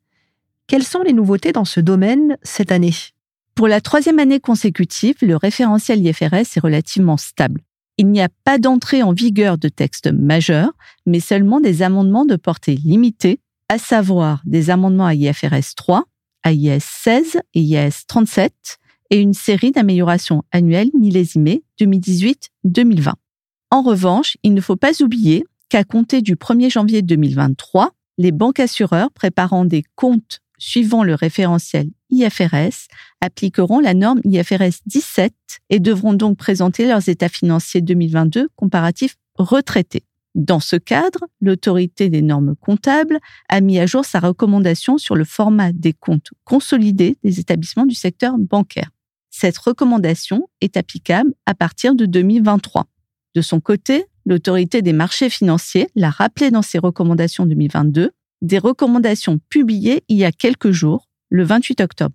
Quelles 0.66 0.84
sont 0.84 1.02
les 1.02 1.12
nouveautés 1.12 1.52
dans 1.52 1.64
ce 1.64 1.80
domaine 1.80 2.36
cette 2.42 2.72
année? 2.72 2.94
Pour 3.54 3.68
la 3.68 3.80
troisième 3.80 4.18
année 4.18 4.40
consécutive, 4.40 5.16
le 5.22 5.36
référentiel 5.36 6.04
IFRS 6.04 6.56
est 6.56 6.60
relativement 6.60 7.18
stable. 7.18 7.60
Il 7.98 8.08
n'y 8.08 8.20
a 8.20 8.28
pas 8.44 8.58
d'entrée 8.58 9.02
en 9.02 9.12
vigueur 9.12 9.58
de 9.58 9.68
textes 9.68 10.10
majeurs, 10.12 10.72
mais 11.06 11.20
seulement 11.20 11.60
des 11.60 11.82
amendements 11.82 12.24
de 12.24 12.36
portée 12.36 12.74
limitée, 12.74 13.40
à 13.68 13.78
savoir 13.78 14.42
des 14.44 14.70
amendements 14.70 15.06
à 15.06 15.14
IFRS 15.14 15.74
3, 15.76 16.04
à 16.42 16.52
IAS 16.52 16.80
16 16.80 17.40
et 17.54 17.60
IAS 17.60 18.04
37, 18.06 18.78
et 19.10 19.18
une 19.18 19.34
série 19.34 19.72
d'améliorations 19.72 20.42
annuelles 20.52 20.90
millésimées 20.98 21.62
2018-2020. 21.80 23.12
En 23.70 23.82
revanche, 23.82 24.36
il 24.42 24.54
ne 24.54 24.60
faut 24.60 24.76
pas 24.76 25.02
oublier 25.02 25.44
qu'à 25.68 25.84
compter 25.84 26.22
du 26.22 26.34
1er 26.36 26.70
janvier 26.70 27.02
2023, 27.02 27.90
les 28.18 28.32
banques 28.32 28.60
assureurs 28.60 29.10
préparant 29.12 29.64
des 29.64 29.84
comptes 29.96 30.40
suivant 30.58 31.02
le 31.02 31.14
référentiel 31.14 31.88
IFRS 32.12 32.88
appliqueront 33.20 33.80
la 33.80 33.94
norme 33.94 34.20
IFRS 34.24 34.82
17 34.86 35.34
et 35.70 35.80
devront 35.80 36.12
donc 36.12 36.38
présenter 36.38 36.86
leurs 36.86 37.08
états 37.08 37.28
financiers 37.28 37.80
2022 37.80 38.48
comparatifs 38.54 39.16
retraités. 39.36 40.04
Dans 40.34 40.60
ce 40.60 40.76
cadre, 40.76 41.26
l'autorité 41.40 42.08
des 42.08 42.22
normes 42.22 42.54
comptables 42.56 43.18
a 43.48 43.60
mis 43.60 43.78
à 43.78 43.86
jour 43.86 44.04
sa 44.04 44.18
recommandation 44.20 44.96
sur 44.96 45.14
le 45.14 45.24
format 45.24 45.72
des 45.72 45.92
comptes 45.92 46.30
consolidés 46.44 47.16
des 47.22 47.40
établissements 47.40 47.86
du 47.86 47.94
secteur 47.94 48.38
bancaire. 48.38 48.90
Cette 49.30 49.58
recommandation 49.58 50.48
est 50.60 50.76
applicable 50.76 51.34
à 51.46 51.54
partir 51.54 51.94
de 51.94 52.06
2023. 52.06 52.86
De 53.34 53.40
son 53.40 53.60
côté, 53.60 54.06
l'autorité 54.24 54.82
des 54.82 54.92
marchés 54.92 55.30
financiers 55.30 55.88
l'a 55.94 56.10
rappelé 56.10 56.50
dans 56.50 56.62
ses 56.62 56.78
recommandations 56.78 57.44
2022, 57.46 58.12
des 58.42 58.58
recommandations 58.58 59.38
publiées 59.48 60.02
il 60.08 60.16
y 60.16 60.24
a 60.24 60.32
quelques 60.32 60.70
jours, 60.70 61.08
le 61.32 61.44
28 61.44 61.80
octobre. 61.80 62.14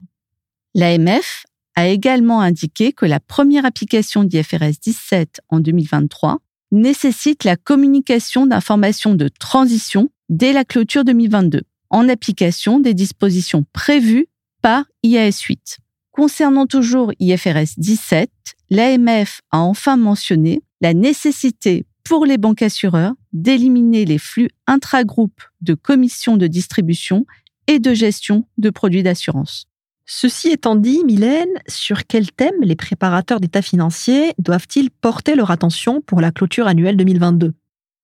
L'AMF 0.75 1.45
a 1.75 1.87
également 1.87 2.39
indiqué 2.39 2.93
que 2.93 3.05
la 3.05 3.19
première 3.19 3.65
application 3.65 4.23
d'IFRS 4.23 4.79
17 4.81 5.41
en 5.49 5.59
2023 5.59 6.37
nécessite 6.71 7.43
la 7.43 7.55
communication 7.55 8.45
d'informations 8.45 9.15
de 9.15 9.27
transition 9.27 10.09
dès 10.29 10.53
la 10.53 10.65
clôture 10.65 11.03
2022, 11.03 11.63
en 11.89 12.07
application 12.09 12.79
des 12.79 12.93
dispositions 12.93 13.65
prévues 13.73 14.27
par 14.61 14.85
IAS 15.01 15.41
8. 15.47 15.79
Concernant 16.11 16.67
toujours 16.67 17.11
IFRS 17.19 17.73
17, 17.77 18.29
l'AMF 18.69 19.41
a 19.51 19.59
enfin 19.59 19.97
mentionné 19.97 20.61
la 20.81 20.93
nécessité 20.93 21.85
pour 22.03 22.25
les 22.25 22.37
banques 22.37 22.61
assureurs 22.61 23.13
d'éliminer 23.33 24.05
les 24.05 24.19
flux 24.19 24.49
intragroupes 24.67 25.41
de 25.61 25.73
commissions 25.73 26.37
de 26.37 26.45
distribution 26.47 27.25
et 27.67 27.79
de 27.79 27.93
gestion 27.93 28.45
de 28.57 28.69
produits 28.69 29.03
d'assurance. 29.03 29.67
Ceci 30.05 30.49
étant 30.49 30.75
dit, 30.75 31.03
Mylène, 31.03 31.49
sur 31.67 32.07
quel 32.07 32.31
thème 32.31 32.55
les 32.61 32.77
préparateurs 32.77 33.41
d'état 33.41 33.61
financiers 33.61 34.33
doivent-ils 34.39 34.89
porter 34.89 35.35
leur 35.35 35.51
attention 35.51 36.01
pour 36.01 36.21
la 36.21 36.31
clôture 36.31 36.67
annuelle 36.67 36.97
2022 36.97 37.53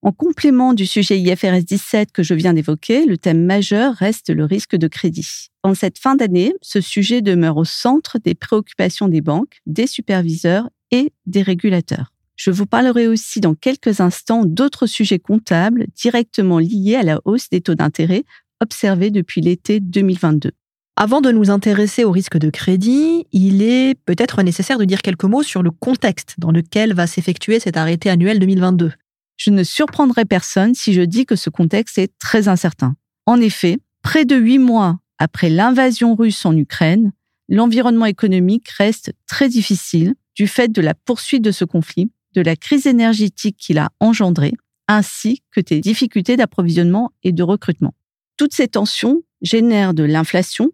en 0.06 0.12
complément 0.12 0.74
du 0.74 0.86
sujet 0.86 1.18
IFRS 1.18 1.64
17 1.64 2.12
que 2.12 2.24
je 2.24 2.34
viens 2.34 2.54
d'évoquer, 2.54 3.06
le 3.06 3.18
thème 3.18 3.46
majeur 3.46 3.94
reste 3.94 4.32
le 4.32 4.44
risque 4.44 4.76
de 4.76 4.90
crédit. 4.90 5.48
En 5.64 5.76
cette 5.76 5.98
fin 5.98 6.16
d'année, 6.16 6.54
ce 6.62 6.82
sujet 6.82 7.22
demeure 7.22 7.56
au 7.56 7.64
centre 7.64 8.20
des 8.20 8.36
préoccupations 8.36 9.08
des 9.08 9.22
banques, 9.22 9.62
des 9.66 9.88
superviseurs 9.88 10.70
et 10.92 11.14
des 11.26 11.42
régulateurs. 11.42 12.12
Je 12.36 12.52
vous 12.52 12.66
parlerai 12.66 13.08
aussi 13.08 13.40
dans 13.40 13.56
quelques 13.56 14.02
instants 14.02 14.44
d'autres 14.44 14.88
sujets 14.88 15.20
comptables 15.20 15.86
directement 15.96 16.60
liés 16.60 16.96
à 16.96 17.04
la 17.04 17.22
hausse 17.24 17.50
des 17.50 17.62
taux 17.62 17.76
d'intérêt 17.76 18.26
observés 18.64 19.12
depuis 19.12 19.42
l'été 19.42 19.80
2022. 19.80 20.52
Avant 20.96 21.22
de 21.22 21.32
nous 21.32 21.50
intéresser 21.50 22.04
au 22.04 22.12
risque 22.12 22.38
de 22.38 22.50
crédit, 22.50 23.26
il 23.32 23.62
est 23.62 23.96
peut-être 24.06 24.42
nécessaire 24.42 24.78
de 24.78 24.86
dire 24.86 25.02
quelques 25.02 25.24
mots 25.24 25.44
sur 25.44 25.64
le 25.64 25.72
contexte 25.72 26.36
dans 26.38 26.52
lequel 26.52 26.94
va 26.94 27.08
s'effectuer 27.08 27.60
cet 27.60 27.78
arrêté 27.78 28.10
annuel 28.10 28.40
2022. 28.40 28.92
Je 29.38 29.50
ne 29.50 29.64
surprendrai 29.64 30.26
personne 30.26 30.76
si 30.76 30.94
je 30.94 31.02
dis 31.02 31.26
que 31.26 31.36
ce 31.36 31.50
contexte 31.50 31.98
est 31.98 32.12
très 32.20 32.48
incertain. 32.48 32.96
En 33.26 33.42
effet, 33.42 33.78
près 34.04 34.26
de 34.26 34.36
huit 34.36 34.60
mois 34.60 35.00
après 35.18 35.50
l'invasion 35.50 36.16
russe 36.16 36.46
en 36.46 36.56
Ukraine, 36.56 37.12
l'environnement 37.50 38.06
économique 38.06 38.70
reste 38.70 39.14
très 39.28 39.50
difficile 39.50 40.14
du 40.36 40.48
fait 40.48 40.72
de 40.72 40.82
la 40.82 40.94
poursuite 40.94 41.44
de 41.44 41.52
ce 41.52 41.66
conflit, 41.66 42.12
de 42.34 42.42
la 42.42 42.56
crise 42.56 42.86
énergétique 42.86 43.58
qu'il 43.58 43.78
a 43.78 43.90
engendrée, 44.00 44.54
ainsi 44.88 45.42
que 45.52 45.62
des 45.62 45.82
difficultés 45.82 46.38
d'approvisionnement 46.38 47.12
et 47.24 47.32
de 47.32 47.44
recrutement. 47.44 47.94
Toutes 48.38 48.54
ces 48.54 48.68
tensions 48.68 49.24
génèrent 49.42 49.94
de 49.94 50.04
l'inflation 50.04 50.72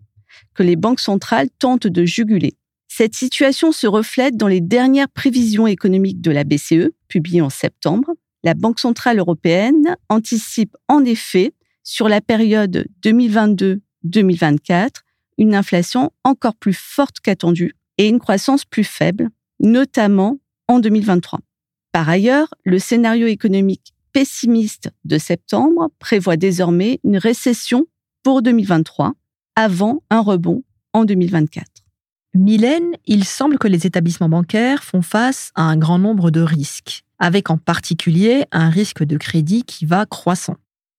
que 0.53 0.63
les 0.63 0.75
banques 0.75 0.99
centrales 0.99 1.49
tentent 1.59 1.87
de 1.87 2.05
juguler. 2.05 2.53
Cette 2.87 3.15
situation 3.15 3.71
se 3.71 3.87
reflète 3.87 4.35
dans 4.35 4.47
les 4.47 4.61
dernières 4.61 5.09
prévisions 5.09 5.67
économiques 5.67 6.21
de 6.21 6.31
la 6.31 6.43
BCE, 6.43 6.91
publiées 7.07 7.41
en 7.41 7.49
septembre, 7.49 8.13
la 8.43 8.53
Banque 8.53 8.79
centrale 8.79 9.19
européenne 9.19 9.97
anticipe 10.07 10.75
en 10.87 11.03
effet 11.03 11.53
sur 11.83 12.07
la 12.07 12.21
période 12.21 12.85
2022-2024 13.03 14.89
une 15.37 15.55
inflation 15.55 16.11
encore 16.23 16.55
plus 16.55 16.77
forte 16.77 17.19
qu'attendue 17.19 17.75
et 17.97 18.07
une 18.07 18.19
croissance 18.19 18.65
plus 18.65 18.83
faible, 18.83 19.29
notamment 19.59 20.37
en 20.67 20.79
2023. 20.79 21.39
Par 21.91 22.07
ailleurs, 22.07 22.53
le 22.63 22.79
scénario 22.79 23.27
économique 23.27 23.93
pessimiste 24.19 24.89
de 25.05 25.17
septembre 25.17 25.91
prévoit 25.97 26.35
désormais 26.35 26.99
une 27.05 27.15
récession 27.15 27.85
pour 28.21 28.41
2023 28.41 29.13
avant 29.55 30.03
un 30.09 30.19
rebond 30.19 30.63
en 30.91 31.05
2024. 31.05 31.65
Mylène, 32.33 32.91
il 33.05 33.23
semble 33.23 33.57
que 33.57 33.69
les 33.69 33.87
établissements 33.87 34.27
bancaires 34.27 34.83
font 34.83 35.01
face 35.01 35.51
à 35.55 35.61
un 35.61 35.77
grand 35.77 35.99
nombre 35.99 36.31
de 36.31 36.41
risques 36.41 37.05
avec 37.17 37.49
en 37.49 37.57
particulier 37.57 38.43
un 38.51 38.69
risque 38.69 39.05
de 39.05 39.15
crédit 39.15 39.63
qui 39.63 39.85
va 39.85 40.05
croissant. 40.05 40.57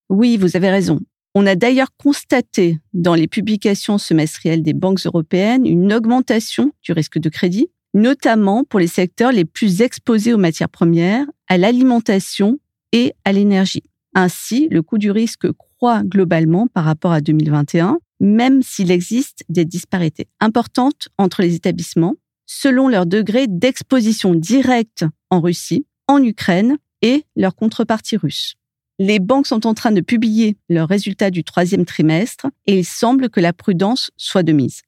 Oui, 0.09 0.39
vous 0.39 0.57
avez 0.57 0.71
raison. 0.71 0.99
On 1.35 1.47
a 1.47 1.57
d'ailleurs 1.57 1.95
constaté 1.99 2.79
dans 2.95 3.15
les 3.15 3.29
publications 3.29 3.99
semestrielles 3.99 4.63
des 4.63 4.73
banques 4.73 5.05
européennes 5.05 5.67
une 5.67 5.93
augmentation 5.93 6.73
du 6.83 6.93
risque 6.93 7.19
de 7.19 7.29
crédit, 7.29 7.69
notamment 7.93 8.65
pour 8.65 8.81
les 8.81 8.87
secteurs 8.87 9.33
les 9.33 9.45
plus 9.45 9.83
exposés 9.83 10.33
aux 10.33 10.39
matières 10.39 10.71
premières, 10.71 11.27
à 11.49 11.59
l'alimentation 11.59 12.59
et 12.93 13.15
à 13.25 13.33
l'énergie. 13.33 13.83
Ainsi, 14.15 14.69
le 14.71 14.83
coût 14.83 14.99
du 14.99 15.11
risque 15.11 15.51
croît 15.53 16.03
globalement 16.03 16.67
par 16.67 16.85
rapport 16.85 17.13
à 17.13 17.21
2021, 17.21 17.99
même 18.21 18.63
s'il 18.63 18.91
existe 18.91 19.45
des 19.49 19.65
disparités 19.65 20.29
importantes 20.41 21.09
entre 21.17 21.43
les 21.43 21.55
établissements 21.55 22.17
selon 22.47 22.89
leur 22.89 23.07
degré 23.07 23.47
d'exposition 23.47 24.35
directe 24.35 25.05
en 25.31 25.41
Russie 25.41 25.87
en 26.09 26.21
Ukraine 26.23 26.79
et 27.01 27.25
leur 27.37 27.55
contrepartie 27.55 28.17
russe. 28.17 28.57
Les 28.99 29.21
banques 29.21 29.47
sont 29.47 29.67
en 29.67 29.73
train 29.73 29.93
de 29.93 30.01
publier 30.01 30.57
leurs 30.69 30.89
résultats 30.89 31.31
du 31.31 31.45
troisième 31.45 31.85
trimestre 31.85 32.49
et 32.67 32.81
il 32.81 32.85
semble 32.85 33.31
que 33.31 33.41
la 33.41 33.53
prudence 33.53 34.11
soit 34.17 34.43
de 34.43 34.53
mise. 34.53 34.83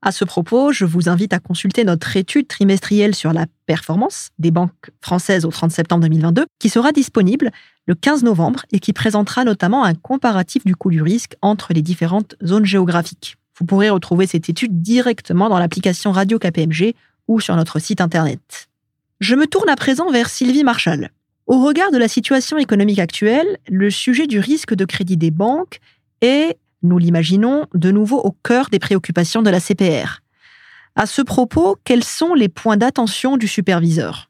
À 0.00 0.12
ce 0.12 0.24
propos, 0.24 0.72
je 0.72 0.84
vous 0.84 1.08
invite 1.08 1.32
à 1.32 1.40
consulter 1.40 1.82
notre 1.82 2.16
étude 2.16 2.46
trimestrielle 2.46 3.16
sur 3.16 3.32
la 3.32 3.46
performance 3.66 4.30
des 4.38 4.52
banques 4.52 4.90
françaises 5.00 5.44
au 5.44 5.50
30 5.50 5.72
septembre 5.72 6.02
2022, 6.02 6.46
qui 6.60 6.68
sera 6.68 6.92
disponible 6.92 7.50
le 7.86 7.96
15 7.96 8.22
novembre 8.22 8.64
et 8.70 8.78
qui 8.78 8.92
présentera 8.92 9.42
notamment 9.44 9.84
un 9.84 9.94
comparatif 9.94 10.64
du 10.64 10.76
coût 10.76 10.90
du 10.90 11.02
risque 11.02 11.34
entre 11.42 11.72
les 11.72 11.82
différentes 11.82 12.36
zones 12.44 12.64
géographiques. 12.64 13.36
Vous 13.58 13.66
pourrez 13.66 13.90
retrouver 13.90 14.28
cette 14.28 14.48
étude 14.48 14.82
directement 14.82 15.48
dans 15.48 15.58
l'application 15.58 16.12
Radio 16.12 16.38
KPMG 16.38 16.94
ou 17.26 17.40
sur 17.40 17.56
notre 17.56 17.80
site 17.80 18.00
internet. 18.00 18.68
Je 19.18 19.34
me 19.34 19.48
tourne 19.48 19.68
à 19.68 19.74
présent 19.74 20.12
vers 20.12 20.30
Sylvie 20.30 20.62
Marshall. 20.62 21.10
Au 21.48 21.64
regard 21.64 21.90
de 21.90 21.98
la 21.98 22.06
situation 22.06 22.56
économique 22.56 23.00
actuelle, 23.00 23.58
le 23.68 23.90
sujet 23.90 24.28
du 24.28 24.38
risque 24.38 24.74
de 24.74 24.84
crédit 24.84 25.16
des 25.16 25.32
banques 25.32 25.80
est, 26.20 26.56
nous 26.82 26.98
l'imaginons, 26.98 27.66
de 27.74 27.90
nouveau 27.90 28.18
au 28.18 28.32
cœur 28.32 28.68
des 28.70 28.78
préoccupations 28.78 29.42
de 29.42 29.50
la 29.50 29.60
CPR. 29.60 30.20
À 30.96 31.06
ce 31.06 31.22
propos, 31.22 31.76
quels 31.84 32.04
sont 32.04 32.34
les 32.34 32.48
points 32.48 32.76
d'attention 32.76 33.36
du 33.36 33.48
superviseur? 33.48 34.27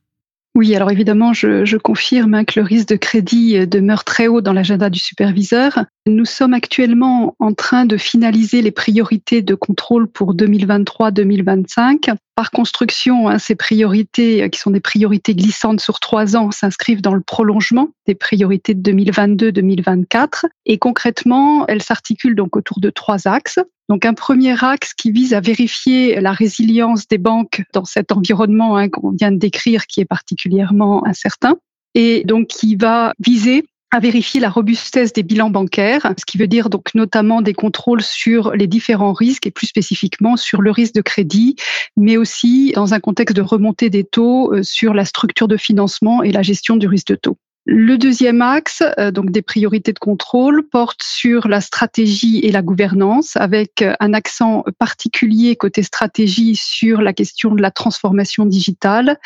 Oui, 0.59 0.75
alors 0.75 0.91
évidemment, 0.91 1.33
je, 1.33 1.77
confirme 1.77 2.35
hein, 2.35 2.45
que 2.45 2.59
le 2.59 2.67
risque 2.67 2.89
de 2.89 2.97
crédit 2.97 3.57
euh, 3.57 3.65
demeure 3.65 4.03
très 4.03 4.27
haut 4.27 4.41
dans 4.41 4.53
l'agenda 4.53 4.91
du 4.91 4.99
superviseur. 4.99 5.85
Nous 6.05 6.25
sommes 6.25 6.53
actuellement 6.53 7.37
en 7.39 7.53
train 7.53 7.87
de 7.87 7.97
finaliser 7.97 8.61
les 8.61 8.73
priorités 8.73 9.41
de 9.41 9.55
contrôle 9.55 10.09
pour 10.09 10.35
2023-2025. 10.35 12.13
Par 12.35 12.51
construction, 12.51 13.29
hein, 13.29 13.39
ces 13.39 13.55
priorités, 13.55 14.43
euh, 14.43 14.49
qui 14.49 14.59
sont 14.59 14.73
des 14.73 14.81
priorités 14.81 15.37
glissantes 15.37 15.81
sur 15.81 16.01
trois 16.01 16.35
ans, 16.35 16.51
s'inscrivent 16.51 17.03
dans 17.03 17.15
le 17.15 17.21
prolongement 17.21 17.91
des 18.09 18.17
priorités 18.17 18.75
de 18.75 18.91
2022-2024. 18.91 20.47
Et 20.67 20.79
concrètement, 20.79 21.69
elles 21.69 21.85
s'articulent 21.85 22.35
donc 22.35 22.57
autour 22.57 22.81
de 22.81 22.91
trois 22.91 23.29
axes. 23.29 23.61
Donc 23.89 24.05
un 24.05 24.15
premier 24.15 24.63
axe 24.63 24.93
qui 24.93 25.11
vise 25.11 25.33
à 25.33 25.41
vérifier 25.41 26.21
la 26.21 26.33
résilience 26.33 27.09
des 27.09 27.19
banques 27.19 27.63
dans 27.73 27.85
cet 27.85 28.13
environnement 28.13 28.77
hein, 28.77 28.89
qu'on 28.89 29.11
vient 29.11 29.33
de 29.33 29.39
décrire 29.39 29.87
qui 29.87 30.01
est 30.01 30.05
particulièrement 30.05 31.07
incertain 31.07 31.57
et 31.95 32.23
donc 32.25 32.49
qui 32.49 32.77
va 32.77 33.15
viser 33.19 33.65
à 33.91 34.01
vérifier 34.01 34.41
la 34.41 34.51
robustesse 34.51 35.15
des 35.15 35.23
bilans 35.23 35.49
bancaires, 35.49 36.13
ce 36.19 36.27
qui 36.27 36.37
veut 36.37 36.47
dire 36.47 36.69
donc 36.69 36.95
notamment 36.95 37.41
des 37.41 37.55
contrôles 37.55 38.03
sur 38.03 38.53
les 38.53 38.67
différents 38.67 39.15
risques 39.15 39.47
et 39.47 39.51
plus 39.51 39.67
spécifiquement 39.67 40.37
sur 40.37 40.61
le 40.61 40.71
risque 40.71 40.95
de 40.95 41.01
crédit, 41.01 41.57
mais 41.97 42.19
aussi 42.19 42.73
dans 42.75 42.93
un 42.93 43.01
contexte 43.01 43.35
de 43.35 43.41
remontée 43.41 43.89
des 43.89 44.05
taux 44.05 44.53
euh, 44.53 44.63
sur 44.63 44.93
la 44.93 45.07
structure 45.07 45.49
de 45.49 45.57
financement 45.57 46.23
et 46.23 46.33
la 46.33 46.43
gestion 46.43 46.77
du 46.77 46.87
risque 46.87 47.09
de 47.09 47.15
taux. 47.15 47.39
Le 47.71 47.99
deuxième 47.99 48.41
axe, 48.41 48.83
euh, 48.99 49.11
donc 49.11 49.31
des 49.31 49.43
priorités 49.43 49.93
de 49.93 49.99
contrôle, 49.99 50.67
porte 50.67 51.03
sur 51.03 51.49
la 51.49 51.61
stratégie 51.61 52.39
et 52.39 52.51
la 52.51 52.63
gouvernance, 52.63 53.37
avec 53.37 53.83
euh, 53.83 53.93
un 54.01 54.15
accent 54.15 54.65
particulier 54.79 55.55
côté 55.55 55.83
stratégie 55.83 56.57
sur 56.57 57.03
la 57.03 57.13
question 57.13 57.55
de 57.55 57.61
la 57.61 57.71
transformation 57.71 58.47
digitale 58.47 59.19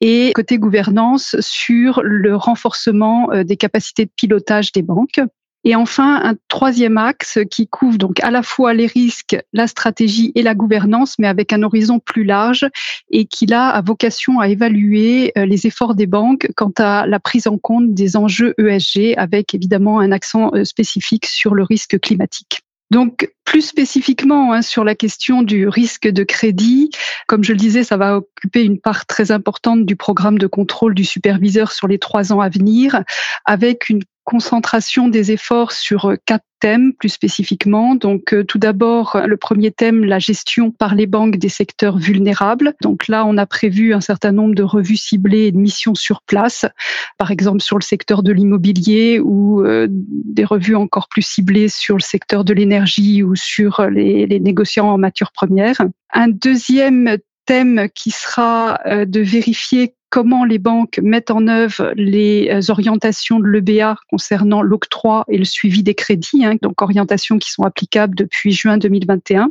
et 0.00 0.32
côté 0.34 0.58
gouvernance 0.58 1.36
sur 1.38 2.02
le 2.02 2.34
renforcement 2.34 3.30
euh, 3.30 3.44
des 3.44 3.56
capacités 3.56 4.06
de 4.06 4.10
pilotage 4.16 4.72
des 4.72 4.82
banques. 4.82 5.20
Et 5.64 5.74
enfin, 5.74 6.20
un 6.22 6.34
troisième 6.48 6.98
axe 6.98 7.38
qui 7.50 7.66
couvre 7.66 7.96
donc 7.96 8.22
à 8.22 8.30
la 8.30 8.42
fois 8.42 8.74
les 8.74 8.86
risques, 8.86 9.36
la 9.54 9.66
stratégie 9.66 10.30
et 10.34 10.42
la 10.42 10.54
gouvernance, 10.54 11.18
mais 11.18 11.26
avec 11.26 11.54
un 11.54 11.62
horizon 11.62 12.00
plus 12.00 12.24
large 12.24 12.66
et 13.10 13.24
qui 13.24 13.46
là 13.46 13.70
a 13.70 13.80
vocation 13.80 14.40
à 14.40 14.48
évaluer 14.48 15.32
euh, 15.38 15.46
les 15.46 15.66
efforts 15.66 15.94
des 15.94 16.06
banques 16.06 16.48
quant 16.54 16.72
à 16.78 17.06
la 17.06 17.18
prise 17.18 17.46
en 17.46 17.56
compte 17.56 17.94
des 17.94 18.16
enjeux 18.16 18.54
ESG, 18.58 19.14
avec 19.16 19.54
évidemment 19.54 20.00
un 20.00 20.12
accent 20.12 20.50
euh, 20.54 20.64
spécifique 20.64 21.26
sur 21.26 21.54
le 21.54 21.62
risque 21.62 21.98
climatique. 21.98 22.60
Donc, 22.90 23.32
plus 23.44 23.62
spécifiquement 23.62 24.52
hein, 24.52 24.62
sur 24.62 24.84
la 24.84 24.94
question 24.94 25.42
du 25.42 25.66
risque 25.68 26.06
de 26.06 26.22
crédit, 26.22 26.90
comme 27.26 27.42
je 27.42 27.52
le 27.52 27.58
disais, 27.58 27.82
ça 27.82 27.96
va 27.96 28.18
occuper 28.18 28.62
une 28.62 28.78
part 28.78 29.06
très 29.06 29.32
importante 29.32 29.86
du 29.86 29.96
programme 29.96 30.38
de 30.38 30.46
contrôle 30.46 30.94
du 30.94 31.04
superviseur 31.04 31.72
sur 31.72 31.88
les 31.88 31.98
trois 31.98 32.32
ans 32.32 32.40
à 32.40 32.48
venir, 32.50 33.02
avec 33.46 33.88
une 33.88 34.02
concentration 34.24 35.08
des 35.08 35.32
efforts 35.32 35.72
sur 35.72 36.06
euh, 36.06 36.16
quatre 36.24 36.44
thèmes 36.60 36.94
plus 36.94 37.10
spécifiquement. 37.10 37.94
Donc 37.94 38.32
euh, 38.32 38.42
tout 38.42 38.58
d'abord, 38.58 39.20
le 39.26 39.36
premier 39.36 39.70
thème, 39.70 40.04
la 40.04 40.18
gestion 40.18 40.70
par 40.70 40.94
les 40.94 41.06
banques 41.06 41.36
des 41.36 41.48
secteurs 41.48 41.98
vulnérables. 41.98 42.74
Donc 42.80 43.06
là, 43.08 43.24
on 43.26 43.36
a 43.36 43.46
prévu 43.46 43.94
un 43.94 44.00
certain 44.00 44.32
nombre 44.32 44.54
de 44.54 44.62
revues 44.62 44.96
ciblées 44.96 45.44
et 45.44 45.52
de 45.52 45.58
missions 45.58 45.94
sur 45.94 46.22
place, 46.22 46.64
par 47.18 47.30
exemple 47.30 47.60
sur 47.60 47.78
le 47.78 47.84
secteur 47.84 48.22
de 48.22 48.32
l'immobilier 48.32 49.20
ou 49.20 49.62
euh, 49.62 49.86
des 49.90 50.44
revues 50.44 50.76
encore 50.76 51.08
plus 51.08 51.22
ciblées 51.22 51.68
sur 51.68 51.96
le 51.96 52.02
secteur 52.02 52.44
de 52.44 52.54
l'énergie 52.54 53.22
ou 53.22 53.36
sur 53.36 53.86
les, 53.86 54.26
les 54.26 54.40
négociants 54.40 54.88
en 54.88 54.98
matière 54.98 55.32
première. 55.32 55.76
Un 56.12 56.28
deuxième 56.28 57.18
thème 57.46 57.88
qui 57.94 58.10
sera 58.10 58.80
de 58.86 59.20
vérifier 59.20 59.94
comment 60.14 60.44
les 60.44 60.60
banques 60.60 61.00
mettent 61.02 61.32
en 61.32 61.48
œuvre 61.48 61.92
les 61.96 62.48
euh, 62.48 62.60
orientations 62.70 63.40
de 63.40 63.48
l'EBA 63.48 63.96
concernant 64.08 64.62
l'octroi 64.62 65.24
et 65.26 65.36
le 65.36 65.44
suivi 65.44 65.82
des 65.82 65.96
crédits, 65.96 66.44
hein, 66.44 66.54
donc 66.62 66.82
orientations 66.82 67.36
qui 67.36 67.50
sont 67.50 67.64
applicables 67.64 68.14
depuis 68.14 68.52
juin 68.52 68.78
2021. 68.78 69.50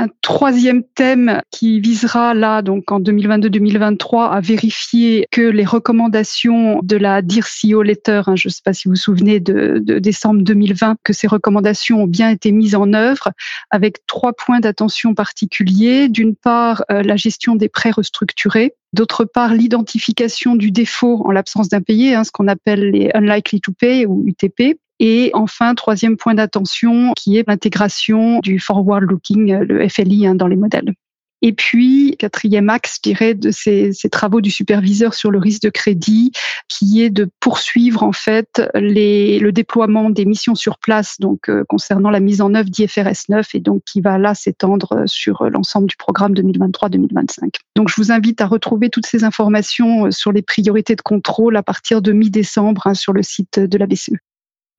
Un 0.00 0.06
troisième 0.22 0.84
thème 0.84 1.42
qui 1.50 1.80
visera 1.80 2.32
là, 2.32 2.62
donc 2.62 2.92
en 2.92 3.00
2022-2023, 3.00 4.30
à 4.30 4.40
vérifier 4.40 5.26
que 5.32 5.40
les 5.40 5.64
recommandations 5.64 6.78
de 6.84 6.96
la 6.96 7.20
DIRCO 7.20 7.82
Letter, 7.82 8.22
hein, 8.26 8.36
je 8.36 8.46
ne 8.46 8.52
sais 8.52 8.60
pas 8.64 8.72
si 8.72 8.86
vous 8.86 8.92
vous 8.92 9.00
souvenez 9.00 9.40
de, 9.40 9.80
de, 9.82 9.98
décembre 9.98 10.42
2020, 10.42 10.98
que 11.02 11.12
ces 11.12 11.26
recommandations 11.26 12.04
ont 12.04 12.06
bien 12.06 12.30
été 12.30 12.52
mises 12.52 12.76
en 12.76 12.92
œuvre 12.92 13.30
avec 13.70 14.06
trois 14.06 14.32
points 14.34 14.60
d'attention 14.60 15.14
particuliers. 15.14 16.08
D'une 16.08 16.36
part, 16.36 16.84
euh, 16.92 17.02
la 17.02 17.16
gestion 17.16 17.56
des 17.56 17.68
prêts 17.68 17.90
restructurés. 17.90 18.74
D'autre 18.92 19.24
part, 19.24 19.52
l'identification 19.52 20.54
du 20.54 20.70
défaut 20.70 21.22
en 21.24 21.32
l'absence 21.32 21.70
d'impayé, 21.70 22.14
hein, 22.14 22.22
ce 22.22 22.30
qu'on 22.30 22.46
appelle 22.46 22.92
les 22.92 23.10
unlikely 23.14 23.60
to 23.60 23.72
pay 23.72 24.06
ou 24.06 24.22
UTP. 24.28 24.78
Et 25.00 25.30
enfin, 25.34 25.74
troisième 25.74 26.16
point 26.16 26.34
d'attention, 26.34 27.12
qui 27.16 27.36
est 27.36 27.46
l'intégration 27.46 28.40
du 28.40 28.58
forward 28.58 29.04
looking, 29.04 29.52
le 29.60 29.88
FLI, 29.88 30.26
hein, 30.26 30.34
dans 30.34 30.48
les 30.48 30.56
modèles. 30.56 30.92
Et 31.40 31.52
puis, 31.52 32.16
quatrième 32.18 32.68
axe, 32.68 32.98
je 33.04 33.32
de 33.32 33.50
ces, 33.50 33.92
travaux 34.10 34.40
du 34.40 34.50
superviseur 34.50 35.14
sur 35.14 35.30
le 35.30 35.38
risque 35.38 35.62
de 35.62 35.70
crédit, 35.70 36.32
qui 36.68 37.02
est 37.02 37.10
de 37.10 37.28
poursuivre 37.38 38.02
en 38.02 38.12
fait 38.12 38.62
les, 38.74 39.38
le 39.38 39.52
déploiement 39.52 40.10
des 40.10 40.24
missions 40.24 40.56
sur 40.56 40.78
place, 40.78 41.20
donc 41.20 41.48
euh, 41.48 41.64
concernant 41.68 42.10
la 42.10 42.20
mise 42.20 42.40
en 42.40 42.54
œuvre 42.54 42.68
d'IFRS 42.68 43.28
9, 43.28 43.54
et 43.54 43.60
donc 43.60 43.82
qui 43.84 44.00
va 44.00 44.18
là 44.18 44.34
s'étendre 44.34 45.04
sur 45.06 45.48
l'ensemble 45.48 45.86
du 45.86 45.96
programme 45.96 46.34
2023-2025. 46.34 47.54
Donc, 47.76 47.88
je 47.88 47.94
vous 47.96 48.10
invite 48.10 48.40
à 48.40 48.46
retrouver 48.46 48.90
toutes 48.90 49.06
ces 49.06 49.22
informations 49.22 50.06
euh, 50.06 50.10
sur 50.10 50.32
les 50.32 50.42
priorités 50.42 50.96
de 50.96 51.02
contrôle 51.02 51.56
à 51.56 51.62
partir 51.62 52.02
de 52.02 52.10
mi-décembre 52.10 52.88
hein, 52.88 52.94
sur 52.94 53.12
le 53.12 53.22
site 53.22 53.60
de 53.60 53.78
la 53.78 53.86
BCE. 53.86 54.16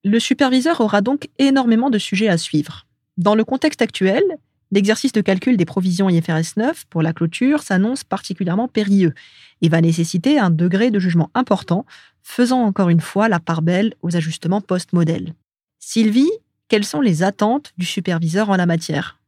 Le 0.06 0.20
superviseur 0.20 0.80
aura 0.80 1.02
donc 1.02 1.28
énormément 1.40 1.90
de 1.90 1.98
sujets 1.98 2.30
à 2.30 2.38
suivre. 2.38 2.86
Dans 3.18 3.36
le 3.36 3.44
contexte 3.44 3.82
actuel, 3.82 4.24
l'exercice 4.72 5.12
de 5.12 5.20
calcul 5.20 5.58
des 5.58 5.66
provisions 5.66 6.10
IFRS 6.10 6.56
9 6.56 6.86
pour 6.86 7.02
la 7.02 7.12
clôture 7.12 7.64
s'annonce 7.64 8.06
particulièrement 8.06 8.70
périlleux 8.70 9.14
et 9.62 9.68
va 9.68 9.82
nécessiter 9.82 10.40
un 10.40 10.52
degré 10.52 10.90
de 10.90 11.00
jugement 11.00 11.30
important, 11.34 11.86
faisant 12.24 12.62
encore 12.62 12.88
une 12.88 13.02
fois 13.02 13.28
la 13.28 13.42
part 13.42 13.62
belle 13.62 13.94
aux 14.02 14.16
ajustements 14.16 14.62
post-modèle. 14.62 15.34
Sylvie, 15.80 16.32
quelles 16.70 16.86
sont 16.86 17.02
les 17.02 17.22
attentes 17.22 17.74
du 17.78 17.86
superviseur 17.86 18.50
en 18.50 18.56
la 18.56 18.66
matière? 18.66 19.19